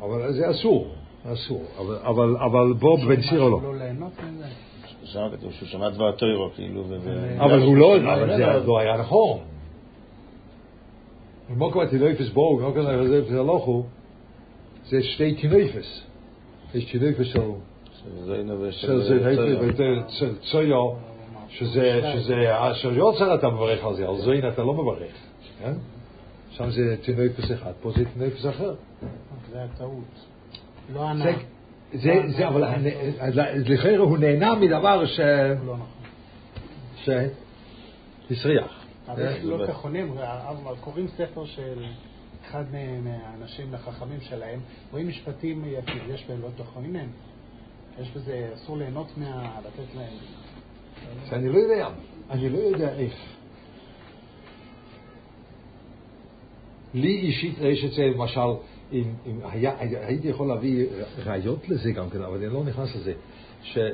[0.00, 0.94] אבל זה אסור,
[1.32, 1.64] אסור.
[2.44, 3.60] אבל בוב בן ציר או לא.
[3.62, 4.06] לא
[5.04, 6.96] שם כתוב שהוא שמע דבר טוירו, כאילו, ו...
[7.38, 9.38] אבל הוא לא, אבל זה לא היה נכון.
[11.48, 13.84] כמו קבעתי נויפס בואו, כמו אבל זה לא הלכו,
[14.84, 16.02] זה שתי כנויפס.
[16.74, 17.40] יש כנויפס של...
[18.70, 19.22] של זוין
[20.50, 20.94] צויו, לא,
[21.32, 25.12] לא, שזה, אשר יוצר אתה מברך על זה, על זוין אתה לא מברך.
[25.60, 25.72] כן?
[26.50, 28.74] שם זה תינוי פס אחד, פה זה תינוי פס אחר.
[29.50, 30.35] זה הטעות.
[30.94, 31.24] לא ענה.
[31.24, 31.32] זה,
[31.92, 32.64] זה, זה, אבל
[33.66, 35.20] לכאורה הוא נהנה מדבר ש...
[35.66, 35.86] לא נכון.
[38.28, 38.84] שהסריח.
[39.08, 39.56] אבל יש לא
[40.48, 41.84] אבל קוראים ספר של
[42.46, 44.60] אחד מה- מהאנשים החכמים שלהם,
[44.92, 47.08] רואים משפטים יפים, יש בהם לא תיכונים מהם.
[48.00, 49.60] יש בזה, אסור ליהנות מה...
[49.60, 50.12] לתת להם.
[51.30, 51.88] שאני לא יודע,
[52.30, 53.14] אני לא יודע איך.
[56.94, 58.40] לי אישית יש את זה, למשל,
[58.92, 60.86] אם, אם היה, הייתי יכול להביא
[61.24, 63.12] ראיות לזה גם כן, אבל אני לא נכנס לזה,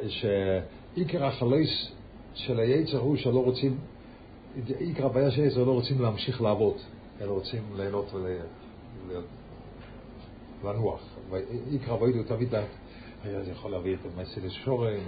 [0.08, 1.92] שעיקר החלוס
[2.34, 3.78] של היצר הוא שלא רוצים,
[4.78, 6.76] עיקר הבעיה של היצר לא רוצים להמשיך לעבוד,
[7.20, 8.14] אלא רוצים ליהנות
[10.62, 11.00] ולנוח.
[11.70, 12.54] עיקר הבעיה הוא תמיד,
[13.24, 15.00] היה יכול להביא את המסר לשורם.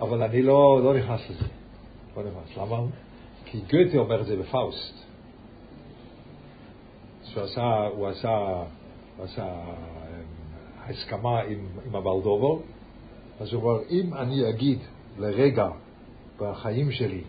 [0.00, 1.44] אבל אני לא, לא נכנס לזה.
[2.16, 2.56] לא נכנס.
[2.56, 2.76] למה?
[3.44, 5.06] כי גוטה אומר את זה בפאוסט.
[7.36, 8.38] שהוא עשה, הוא עשה,
[9.16, 9.72] הוא עשה אה,
[10.88, 12.62] הסכמה עם, עם הבלדובו,
[13.40, 14.78] אז הוא אומר, אם אני אגיד
[15.18, 15.68] לרגע
[16.40, 17.22] בחיים שלי,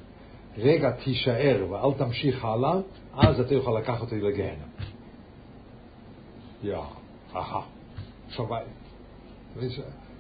[0.57, 2.79] רגע תישאר ואל תמשיך הלאה,
[3.17, 4.67] אז אתה יכול לקחת אותי לגיהנם.
[6.63, 6.83] Ja,
[7.33, 7.61] aha.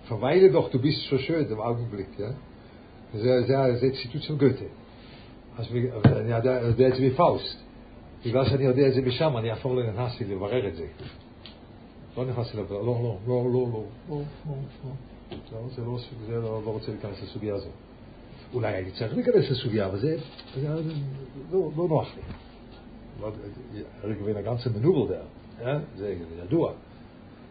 [0.09, 0.51] Verweile.
[0.51, 2.11] Doch, du bist so schön im Augenblick.
[2.19, 2.31] Ja?
[5.57, 7.66] אז בג- אבל אני יודע, יודע את זה בפאוסט.
[8.27, 10.87] בגלל שאני יודע את זה משם, אני אף פעם לא נכנסתי לברר את זה.
[12.17, 14.21] לא נכנסתי לברר, לא, לא, לא, לא, לא, לא,
[15.51, 17.71] לא, זה לא, זה לא, לא רוצה להיכנס לסוגיה הזאת.
[18.53, 20.17] אולי הייתי צריך להיכנס לסוגיה, אבל זה,
[21.51, 22.21] לא, לא נוח לי.
[23.21, 23.31] לא,
[24.03, 25.25] אריק רגבין הגנצה מנובל דאר,
[25.61, 25.79] אה?
[25.95, 26.73] זה ידוע.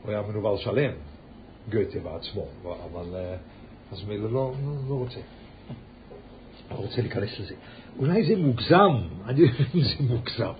[0.02, 0.92] הוא היה מנובל שלם,
[1.70, 3.36] גויטה בעצמו, אבל אה,
[3.92, 4.52] אז מילא לא,
[4.88, 5.20] לא רוצה.
[6.70, 7.54] לא רוצה להיכנס לזה.
[7.98, 9.42] אולי זה מוגזם, אני
[9.88, 10.52] זה מוגזם.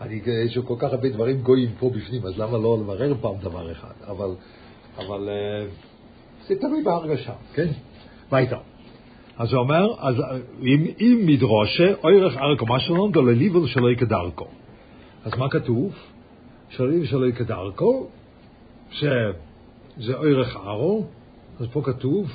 [0.00, 3.72] אני, יש כל כך הרבה דברים גויים פה בפנים, אז למה לא לברר פעם דבר
[3.72, 3.92] אחד?
[4.06, 4.30] אבל,
[4.96, 5.66] אבל אה,
[6.46, 7.68] זה תלוי בהרגשה, כן?
[8.32, 8.58] מה איתה?
[9.38, 14.46] אז הוא אומר, אז אה, אם, אם מדרושה, אוירך ארכו משלום, דולליבל שלא יקדרכו.
[15.24, 15.94] אז מה כתוב?
[16.68, 18.06] שלא שלא יקדרכו,
[18.90, 21.06] שזה אוירך ארו,
[21.60, 22.30] אז פה כתוב,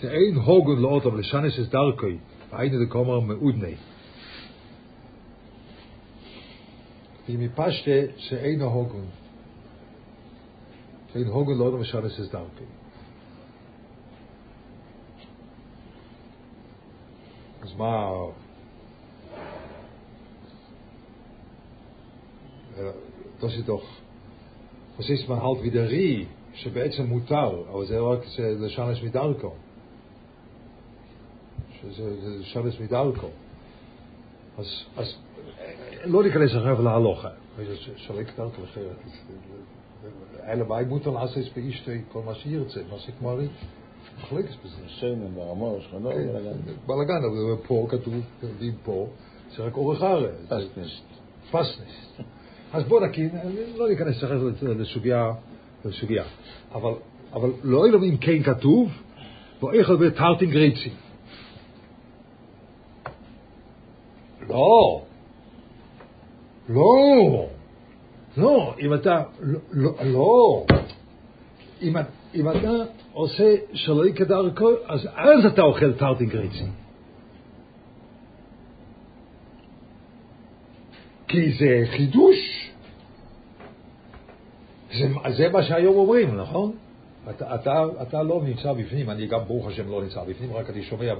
[0.00, 2.18] שאין הוגן לאותם לשנס את דרכוי,
[2.52, 3.74] והיינו דקומר מאודני.
[7.30, 9.06] היא מפשטה שאין הוגון.
[11.12, 12.64] שאין הוגון לא יודע משל אסס דרפי.
[17.62, 18.10] אז מה...
[23.40, 23.84] Dat is toch,
[24.96, 26.26] precies maar halt wie de rie,
[26.62, 29.54] ze בעצם מותר, אבל זה רק לשלש מדרכו.
[31.80, 33.28] שזה שלש מדרכו.
[34.58, 34.66] אז,
[34.96, 35.14] אז
[36.04, 37.28] לא ניכנס עכשיו להלוכה.
[37.96, 38.96] שלא יקדרכו אחרת.
[40.46, 43.46] אלא מה מותר לעשות באשתו כל מה שירצה, מה שכמרי,
[44.18, 44.88] מחלקת בזה.
[44.88, 46.72] שיימן, ברמור, שכנות, כן, בלגן.
[46.86, 49.06] בלאגן, אבל פה כתוב, יודעים פה,
[49.56, 50.34] זה רק אורך הארץ.
[50.48, 51.04] פסטניסט.
[51.50, 52.20] פסנס.
[52.72, 53.28] אז בוא נקים,
[53.76, 55.32] לא ניכנס זה לסוגיה,
[55.84, 56.24] לסוגיה.
[56.72, 56.92] אבל,
[57.32, 58.90] אבל לא אלא אם כן כתוב,
[59.62, 60.92] ואיך על טרטין גריצים.
[64.48, 65.02] לא.
[66.70, 67.46] לא.
[68.36, 70.64] לא, אם אתה, לא, לא, לא.
[71.82, 71.96] אם,
[72.34, 72.70] אם אתה
[73.12, 76.70] עושה שלא כדרכו, אז אז אתה אוכל טרטין גריצים.
[81.28, 82.70] כי זה חידוש.
[84.92, 85.06] זה,
[85.36, 86.72] זה מה שהיום אומרים, נכון?
[87.30, 90.82] אתה, אתה, אתה לא נמצא בפנים, אני גם ברוך השם לא נמצא בפנים, רק אני
[90.82, 91.14] שומע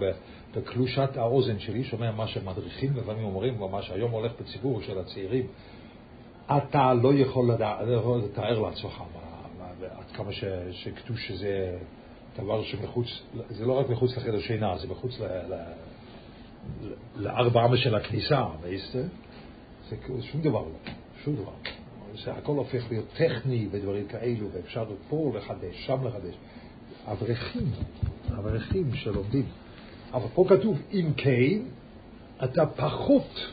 [0.55, 5.47] בקלושת האוזן שלי, שומע מה שמדריכים לפעמים אומרים, ומה שהיום הולך בציבור של הצעירים.
[6.47, 9.03] אתה לא יכול לא לתאר לעצמך
[9.83, 11.79] עד כמה ש, שקדוש זה
[12.39, 13.07] דבר שמחוץ,
[13.49, 15.55] זה לא רק מחוץ לחדר שינה, זה מחוץ ל, ל,
[17.17, 18.45] לארבע אמה של הכניסה.
[19.89, 20.93] זה שום דבר לא,
[21.25, 21.80] שום דבר.
[22.25, 26.35] זה הכל הופך להיות טכני ודברים כאלו, ואפשר פה לחדש, שם לחדש.
[27.07, 27.71] אברכים,
[28.39, 29.45] אברכים שלומדים.
[30.13, 31.59] אבל פה כתוב, אם כן,
[32.45, 33.47] אתה פחות,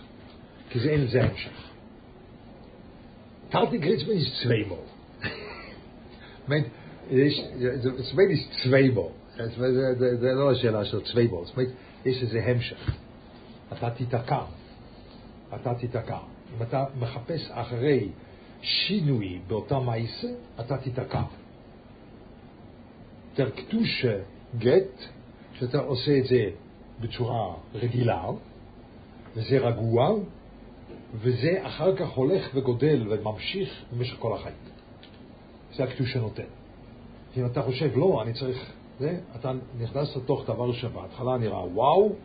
[0.70, 1.68] כי זה אין לזה המשך.
[3.52, 4.88] Talte Gritzman is tweemaal.
[6.48, 6.64] Men,
[8.12, 9.12] Smeed is tweemaal.
[10.22, 11.60] לא השאלה של צווייבול, זאת
[12.06, 12.92] יש איזה המשך.
[13.74, 14.42] אתה תיתקע.
[15.56, 16.18] אתה תיתקע.
[16.58, 18.10] אם אתה מחפש אחרי
[18.62, 20.28] שינוי באותה מעשה,
[20.60, 21.22] אתה תיתקע.
[23.30, 24.20] יותר קדושה
[24.58, 25.04] גט,
[25.54, 26.50] שאתה עושה את זה
[27.02, 28.26] בצורה רגילה,
[29.36, 30.16] וזה רגוע,
[31.16, 34.56] וזה אחר כך הולך וגודל וממשיך במשך כל החיים.
[35.76, 36.44] זה הקדושה נותן.
[37.38, 42.16] אם אתה חושב, לא, אני צריך, זה, אתה נכנס לתוך דבר שבהתחלה נראה וואו,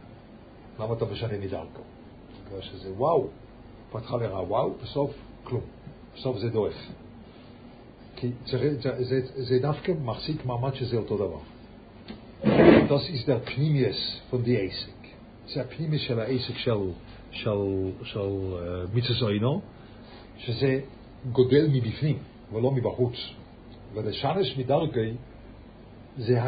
[0.81, 1.83] למה אתה משנה מדרכו?
[2.47, 3.27] בגלל שזה וואו.
[3.95, 5.11] בהתחלה נראה וואו, בסוף
[5.45, 5.63] כלום.
[6.17, 6.91] בסוף זה דועך.
[8.17, 11.39] כי זה, זה, זה, דווקא מחזיק מעמד שזה אותו דבר.
[12.89, 15.03] Das ist der Pnimies von die Eisik.
[15.49, 16.91] זה הפנימיס של העסק של,
[17.31, 17.51] של,
[18.03, 19.61] של uh, מיצזוינו,
[20.39, 20.81] שזה
[21.33, 22.19] גודל מבפנים
[22.53, 23.15] ולא מבחוץ.
[23.95, 25.13] ולשנש מדרגי,
[26.19, 26.41] זה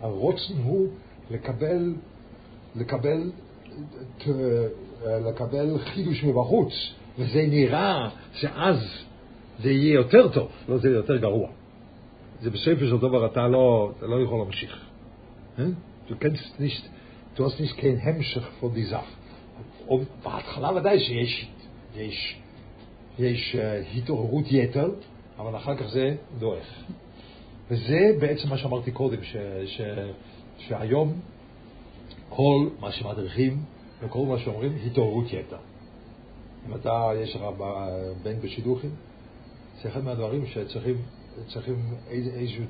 [0.00, 0.88] הרוצן הוא
[1.30, 1.94] לקבל,
[2.76, 3.30] לקבל,
[4.18, 4.22] ת,
[5.06, 6.72] לקבל חידוש מבחוץ,
[7.18, 9.04] וזה נראה שאז
[9.62, 11.48] זה יהיה יותר טוב, לא זה יהיה יותר גרוע.
[12.40, 14.90] זה בסופו של דבר אתה לא, אתה לא יכול להמשיך.
[16.08, 16.82] Du kennst nicht,
[17.36, 19.14] du hast nicht kein המשך von die Sache.
[20.22, 21.48] בהתחלה ודאי שיש
[21.96, 22.40] יש,
[23.18, 24.90] יש uh, התעוררות יתר,
[25.38, 26.82] אבל אחר כך זה דועך.
[27.70, 29.80] וזה בעצם מה שאמרתי קודם, ש, ש,
[30.58, 31.20] שהיום
[32.28, 33.62] כל מה שמדריכים
[34.02, 35.56] וכל מה שאומרים, התעוררות יתר.
[36.68, 37.42] אם אתה, יש לך
[38.22, 38.90] בן בשידוכים,
[39.82, 40.96] זה אחד מהדברים שצריכים
[41.46, 41.76] צריכים
[42.08, 42.66] איזושהי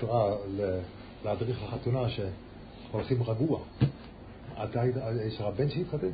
[0.00, 0.34] צורה
[1.24, 3.60] להדריך לחתונה שהולכים רגוע.
[4.64, 4.82] אתה,
[5.26, 6.10] יש לך בן שהתחתן?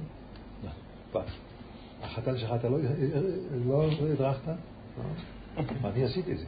[1.14, 1.20] לא.
[2.02, 2.78] החתן שלך אתה לא,
[3.66, 4.52] לא הדרכת?
[5.84, 6.46] אני עשיתי את זה.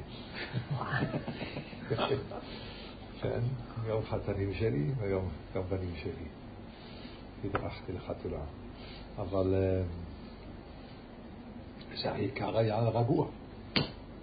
[3.21, 3.41] כן,
[3.87, 6.29] יום חתנים שלי ויום גם בנים שלי.
[7.45, 8.43] הדרכתי לחתונה.
[9.19, 9.55] אבל
[12.03, 13.27] זה העיקר היה רגוע.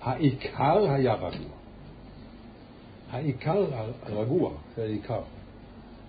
[0.02, 1.56] העיקר היה רגוע.
[3.12, 3.66] העיקר
[4.08, 5.22] רגוע, זה העיקר.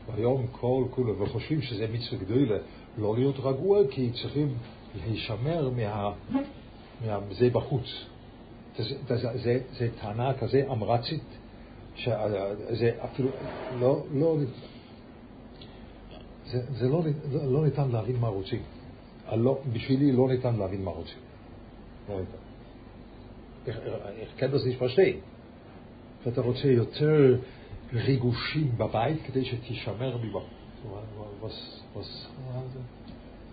[0.07, 2.59] והיום כל כולו, וחושבים שזה מצווה גדולה
[2.98, 4.55] לא להיות רגוע, כי צריכים
[4.94, 6.12] להישמר מה...
[7.05, 7.87] מהזה בחוץ.
[8.79, 11.22] זה, זה, זה, זה טענה כזה אמרצית,
[11.96, 13.29] שזה אפילו
[13.79, 14.37] לא, לא,
[16.46, 17.02] זה, זה לא,
[17.33, 18.62] לא, לא ניתן להבין מה רוצים.
[19.33, 21.26] לא, בשבילי לא ניתן להבין מה רוצים.
[22.09, 22.21] לא.
[23.66, 25.21] איך כן das nicht verstehen.
[26.27, 27.37] ואתה רוצה יותר
[27.92, 30.44] ריגושים בבית כדי שתישמר מבחוץ.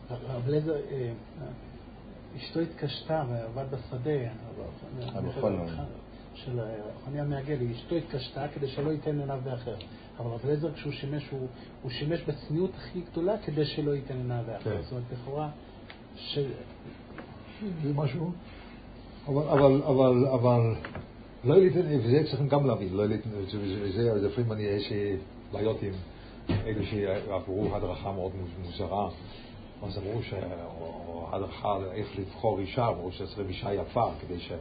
[0.09, 0.75] הרב לזר,
[2.37, 4.11] אשתו התקשתה ועבד בשדה,
[6.33, 6.59] של
[7.05, 9.75] חניה מעגל, אשתו התקשתה כדי שלא ייתן עיניו באחר.
[10.19, 11.47] אבל רב אליעזר כשהוא שימש, הוא,
[11.81, 14.81] הוא שימש בצניעות הכי גדולה כדי שלא ייתן עיניו באחר.
[14.81, 15.49] זאת אומרת, לכאורה.
[17.83, 18.31] זה משהו,
[19.27, 20.75] אבל, אבל, אבל, אבל,
[21.43, 24.93] לא ליתן, וזה צריכים גם להבין, לא ליתן, וזה, לפעמים אני, יש
[25.51, 25.93] בעיות עם
[26.49, 28.31] אלה שעברו הדרכה מאוד
[28.61, 29.09] מוזרה.
[29.83, 34.51] אז אמרו שהדרכה איך לבחור אישה, אמרו שצריך אישה יפה כדי ש...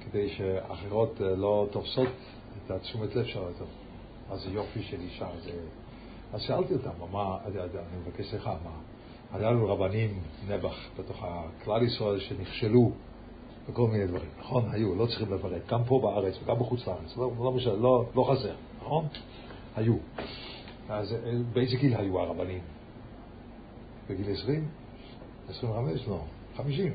[0.00, 2.08] כדי שאחרות אה, לא תופסות
[2.56, 3.64] את התשומת לב שלו יותר.
[4.30, 5.28] אז זה יופי של אישה.
[5.44, 5.50] זה...
[6.32, 7.58] אז שאלתי אותם, מה, אני
[8.06, 8.70] מבקש סליחה, מה,
[9.32, 12.92] היה לנו רבנים נעבך בתוך הכלל ישראל שנכשלו
[13.68, 14.64] וכל מיני דברים, נכון?
[14.72, 18.30] היו, לא צריכים לפרט, גם פה בארץ וגם בחוץ לארץ, לא, לא משנה, לא, לא
[18.32, 19.06] חסר, נכון?
[19.76, 19.94] היו.
[20.88, 22.60] אז אה, באיזה גיל היו הרבנים?
[24.10, 24.68] בגיל 20?
[25.48, 26.08] 25?
[26.08, 26.20] לא,
[26.56, 26.94] 50.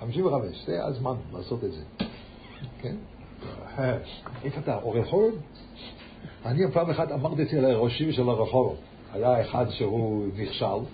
[0.00, 1.82] 55, זה הזמן לעשות את זה.
[2.82, 2.96] כן?
[3.78, 3.98] אה,
[4.44, 5.32] איפה אתה, עורך הון?
[6.44, 8.76] אני פעם אחת אמרתי אצל הראשים של הרחוב,
[9.12, 10.84] היה אחד שהוא נכשל,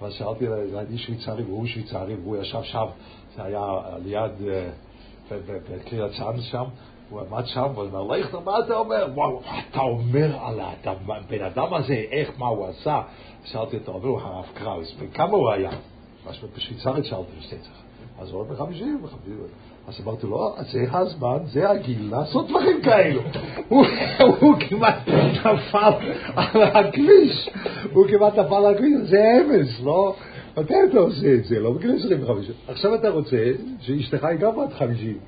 [0.00, 2.86] ואז שאלתי, היה שוויצרי והוא שוויצרי, והוא ישב שם
[3.36, 3.64] זה היה
[4.04, 4.70] ליד, אה,
[5.30, 6.64] בקריית צאנז שם,
[7.10, 9.06] הוא עמד שם הוא אומר, ליכטר, מה אתה אומר?
[9.14, 9.40] וואו,
[9.70, 13.02] אתה אומר על הבן אדם הזה, איך, מה הוא עשה?
[13.44, 15.70] שאלתי אותו, אבל הוא הרב קראוס, וכמה הוא היה?
[16.56, 17.70] בשוויצרית שאלתי, שטצח.
[18.18, 19.38] אז אומר, בחמישים, בחמישים.
[19.88, 23.20] אז אמרתי לו, זה הזמן, זה הגיל לעשות דברים כאלו.
[24.40, 25.92] הוא כמעט נפל
[26.36, 27.50] על הכביש,
[27.92, 30.14] הוא כמעט נפל על הכביש, זה אמס, לא?
[30.56, 31.60] מתי אתה עושה את זה?
[31.60, 32.50] לא בגיל 25.
[32.68, 35.18] עכשיו אתה רוצה שאשתך היא גם בת 50.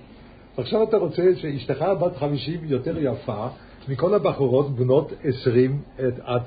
[0.56, 3.46] עכשיו אתה רוצה שאשתך בת 50 יותר יפה
[3.88, 5.82] מכל הבחורות בנות 20
[6.24, 6.42] עד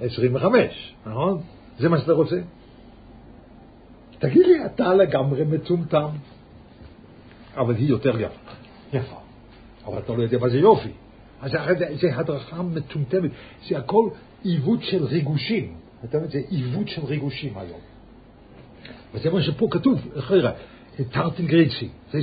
[0.00, 1.40] 25, נכון?
[1.78, 2.36] זה מה שאתה רוצה?
[4.18, 6.08] תגיד לי, אתה לגמרי מטומטם,
[7.56, 8.50] אבל היא יותר יפה.
[8.92, 9.16] יפה.
[9.86, 10.90] אבל אתה לא יודע מה זה יופי.
[11.40, 11.50] אז
[12.00, 13.30] זה הדרכה מטומטמת,
[13.68, 14.08] זה הכל
[14.44, 15.74] עיוות של ריגושים.
[16.04, 17.80] אתה יודע, זה עיוות של ריגושים היום.
[19.14, 20.42] וזה מה שפה כתוב, אחרי,
[21.10, 22.20] טרטנגריצי, זה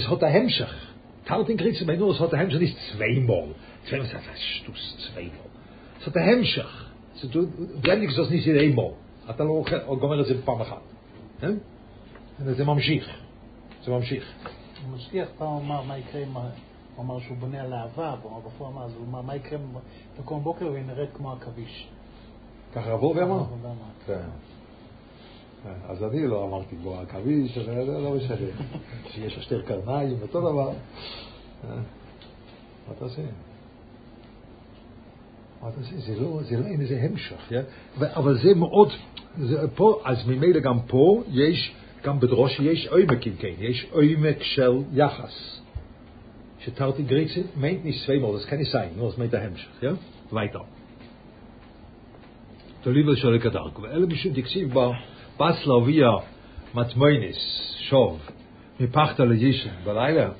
[0.00, 0.92] זאת ההמשך.
[1.24, 3.48] טרטנגריצי, בינו זאת ההמשך, זה צוויימול.
[3.84, 5.46] צוויימול זה שטוס, צוויימול.
[6.04, 6.92] זאת ההמשך.
[7.80, 8.74] בלנדיק זאת ניסי.
[9.30, 9.64] אתה לא
[10.00, 10.95] גומר את זה בפעם אחת.
[11.40, 11.54] כן?
[12.38, 13.08] זה ממשיך.
[13.84, 14.24] זה ממשיך.
[14.84, 16.36] המשגיח פעם אמר מה יקרה אם...
[16.96, 19.64] הוא אמר שהוא בונה על אהבה, והוא אמר, אז הוא אמר, מה יקרה אם
[20.16, 21.88] תקום בוקר והיא נראית כמו עכביש.
[22.74, 23.44] ככה רבו ואמר?
[24.06, 24.20] כן.
[25.88, 28.36] אז אני לא אמרתי בו עכביש, לא משנה.
[29.12, 30.70] שיש שתי קרניים, אותו דבר.
[32.88, 33.22] מה תעשה?
[35.66, 35.96] מה תעשה?
[35.96, 37.52] זה לא, זה לא אין איזה המשך,
[38.00, 38.92] אבל זה מאוד,
[39.38, 41.72] זה פה, אז ממילא גם פה יש,
[42.04, 45.60] גם בדרוש יש עומק אם כן, יש עומק של יחס.
[46.60, 49.92] שתרתי גריצה, meint nicht zweimal, das kann nicht sein, nur meint der Hemmschicht, ja?
[50.30, 50.64] Weiter.
[52.84, 54.90] Der Liebe soll ich gedacht, ואלה משום דקסיב בה,
[55.40, 56.04] בס להביא
[56.74, 57.36] מטמוינס,
[57.78, 58.20] שוב,
[58.80, 60.30] מפחת לישן בלילה,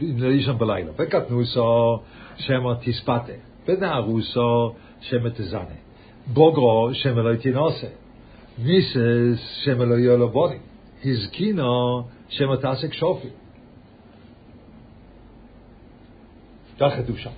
[0.00, 1.98] לישן בלילה, בקטנוסו
[2.36, 5.64] שמה תספתה, בנערוסו שמה תזנה,
[6.26, 7.86] בוגרו לא תינוסה,
[8.58, 10.58] ניסס שמה לא יהיה לו בוני,
[11.04, 13.28] הזקינו שמה תעסק שופי.
[16.80, 17.30] כך כתוב שם.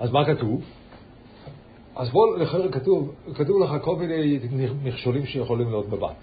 [0.00, 0.64] אז מה כתוב?
[1.96, 4.38] אז בוא, לכן כתוב, כתוב לך כל מיני
[4.82, 6.16] מכשולים שיכולים להיות בבת.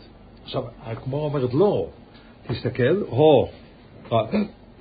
[0.44, 1.88] עכשיו, הגמרא אומרת לא,
[2.48, 3.48] תסתכל, הו,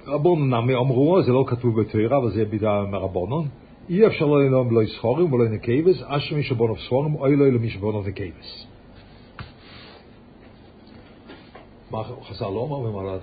[0.07, 3.48] רבונון אמרו, זה לא כתוב בתוירה, אבל זה בידה מרבונון,
[3.88, 7.70] אי אפשר לא לנאום לא סחורים ולא נקייבס, אשר מי שבונוב סחורים, אוי לא למי
[7.70, 8.66] שבונוב נקייבס.
[11.90, 13.18] מה חז"ל לא אומרים על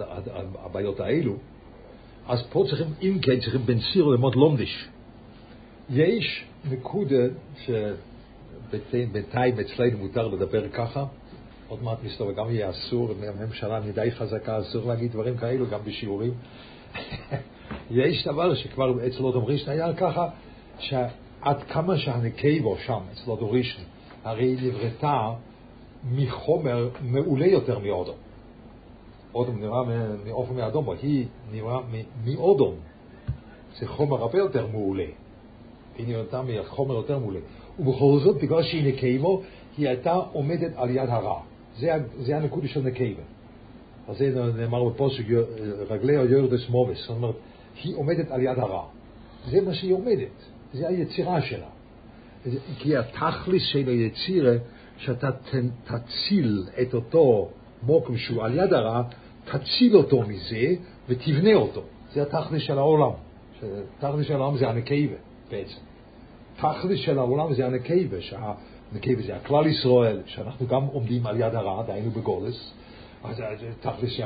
[0.63, 1.33] הבעיות האלו?
[2.27, 4.87] אז פה צריכים, אם כן, צריכים בין סיר ללמוד לומדיש.
[5.89, 7.25] יש נקודה
[8.71, 11.05] שבינתיים אצלנו מותר לדבר ככה,
[11.69, 16.33] עוד מעט מסתובב, גם יהיה אסור, הממשלה מדי חזקה, אסור להגיד דברים כאלו, גם בשיעורים.
[17.91, 20.27] יש דבר שכבר אצל אודו רישן היה ככה,
[20.79, 23.81] שעד כמה שהנקייבו שם, אצל אודו רישן,
[24.23, 25.33] הרי היא נבראתה
[26.11, 28.15] מחומר מעולה יותר מאודום.
[29.33, 29.83] אודום נראה
[30.25, 31.79] מאופן מאדום, היא נראה
[32.25, 32.75] מאודום.
[33.79, 35.05] זה חומר הרבה יותר מעולה.
[35.97, 37.39] היא נראתה מחומר יותר מעולה.
[37.79, 39.41] ובכל זאת, בגלל שהיא נקייבו,
[39.77, 41.41] היא הייתה עומדת על יד הרע.
[41.79, 43.21] זה, זה הנקודה של נקייבה.
[44.07, 45.23] אז זה נאמר בפוסק,
[45.89, 46.97] רגליה יורדס מובס.
[47.01, 47.35] זאת אומרת,
[47.83, 48.85] היא עומדת על יד הרע.
[49.49, 50.45] זה מה שהיא עומדת.
[50.73, 51.67] זה היצירה שלה.
[52.79, 54.53] כי התכלס של היצירה,
[54.97, 55.29] שאתה
[55.83, 57.49] תציל את אותו
[57.83, 59.03] מוקם שהוא על יד הרע,
[59.45, 60.75] תציל אותו מזה
[61.09, 61.83] ותבנה אותו.
[62.13, 63.11] זה התכלס של העולם.
[63.97, 65.15] התכלס של העולם זה הנקייבה
[65.51, 65.79] בעצם.
[66.55, 68.17] תכלס של העולם זה הנקבה,
[68.93, 72.73] שהנקבה זה הכלל ישראל, שאנחנו גם עומדים על יד הרע, דהיינו בגולס,
[73.23, 74.19] אז זה תכלס,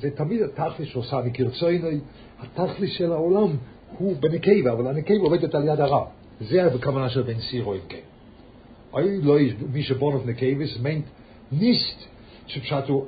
[0.00, 1.98] זה תמיד התכלס שעושה מקרצויני,
[2.40, 3.56] התכלס של העולם
[3.98, 6.06] הוא בנקבה, אבל הנקבה עובדת על יד הרע.
[6.40, 7.98] זה הכוונה של בן סירו אם כן.
[8.92, 9.38] אוי לא
[9.72, 11.08] מי שבונוב נקבס meint
[11.60, 12.06] nicht
[12.46, 13.04] שפשט הוא,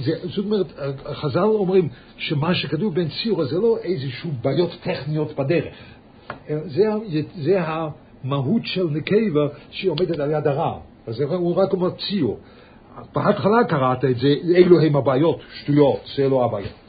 [0.00, 0.66] זה, זאת אומרת,
[1.04, 5.74] חז"ל אומרים שמה שכתוב בין ציור זה לא איזשהו בעיות טכניות בדרך.
[6.48, 6.84] זה,
[7.36, 7.60] זה
[8.24, 10.78] המהות של נקבה שהיא עומדת על יד הרע.
[11.06, 12.38] אז הוא רק אומר ציור.
[13.14, 16.88] בהתחלה קראת את זה, אלו הם הבעיות, שטויות, זה לא הבעיות.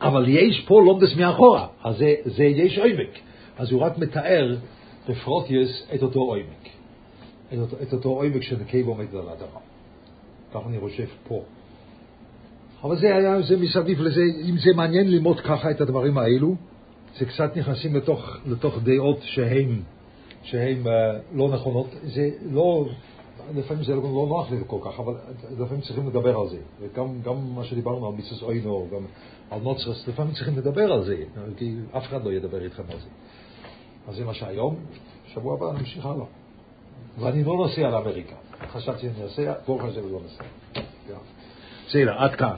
[0.00, 3.18] אבל יש פה לומדס מאחורה, אז זה, זה יש עומק.
[3.58, 4.56] אז הוא רק מתאר
[5.08, 6.68] בפרוטיוס את אותו עומק.
[7.52, 9.60] את אותו, את אותו עומק שנקבה עומדת על האדמה.
[10.54, 11.42] כך אני חושב פה.
[12.84, 16.54] אבל זה היה, זה מסביב לזה, אם זה מעניין ללמוד ככה את הדברים האלו,
[17.18, 19.82] זה קצת נכנסים לתוך, לתוך דעות שהן,
[20.42, 20.88] שהן uh,
[21.32, 21.86] לא נכונות.
[22.02, 22.86] זה לא,
[23.54, 25.14] לפעמים זה לא נוח לי כל כך, אבל
[25.58, 26.58] לפעמים צריכים לדבר על זה.
[26.80, 29.04] וגם גם מה שדיברנו על מיסוס אוינו, גם
[29.50, 31.16] על נוצרס, לפעמים צריכים לדבר על זה,
[31.56, 33.08] כי אף אחד לא ידבר איתכם על זה.
[34.08, 34.76] אז זה מה שהיום,
[35.26, 36.26] שבוע הבא נמשיך הלאה.
[37.18, 38.36] ואני לא נוסע לאמריקה.
[38.68, 40.44] חשבתי שאני נוסע, ברוך השם לא נוסע.
[41.88, 42.56] בסדר, עד כאן.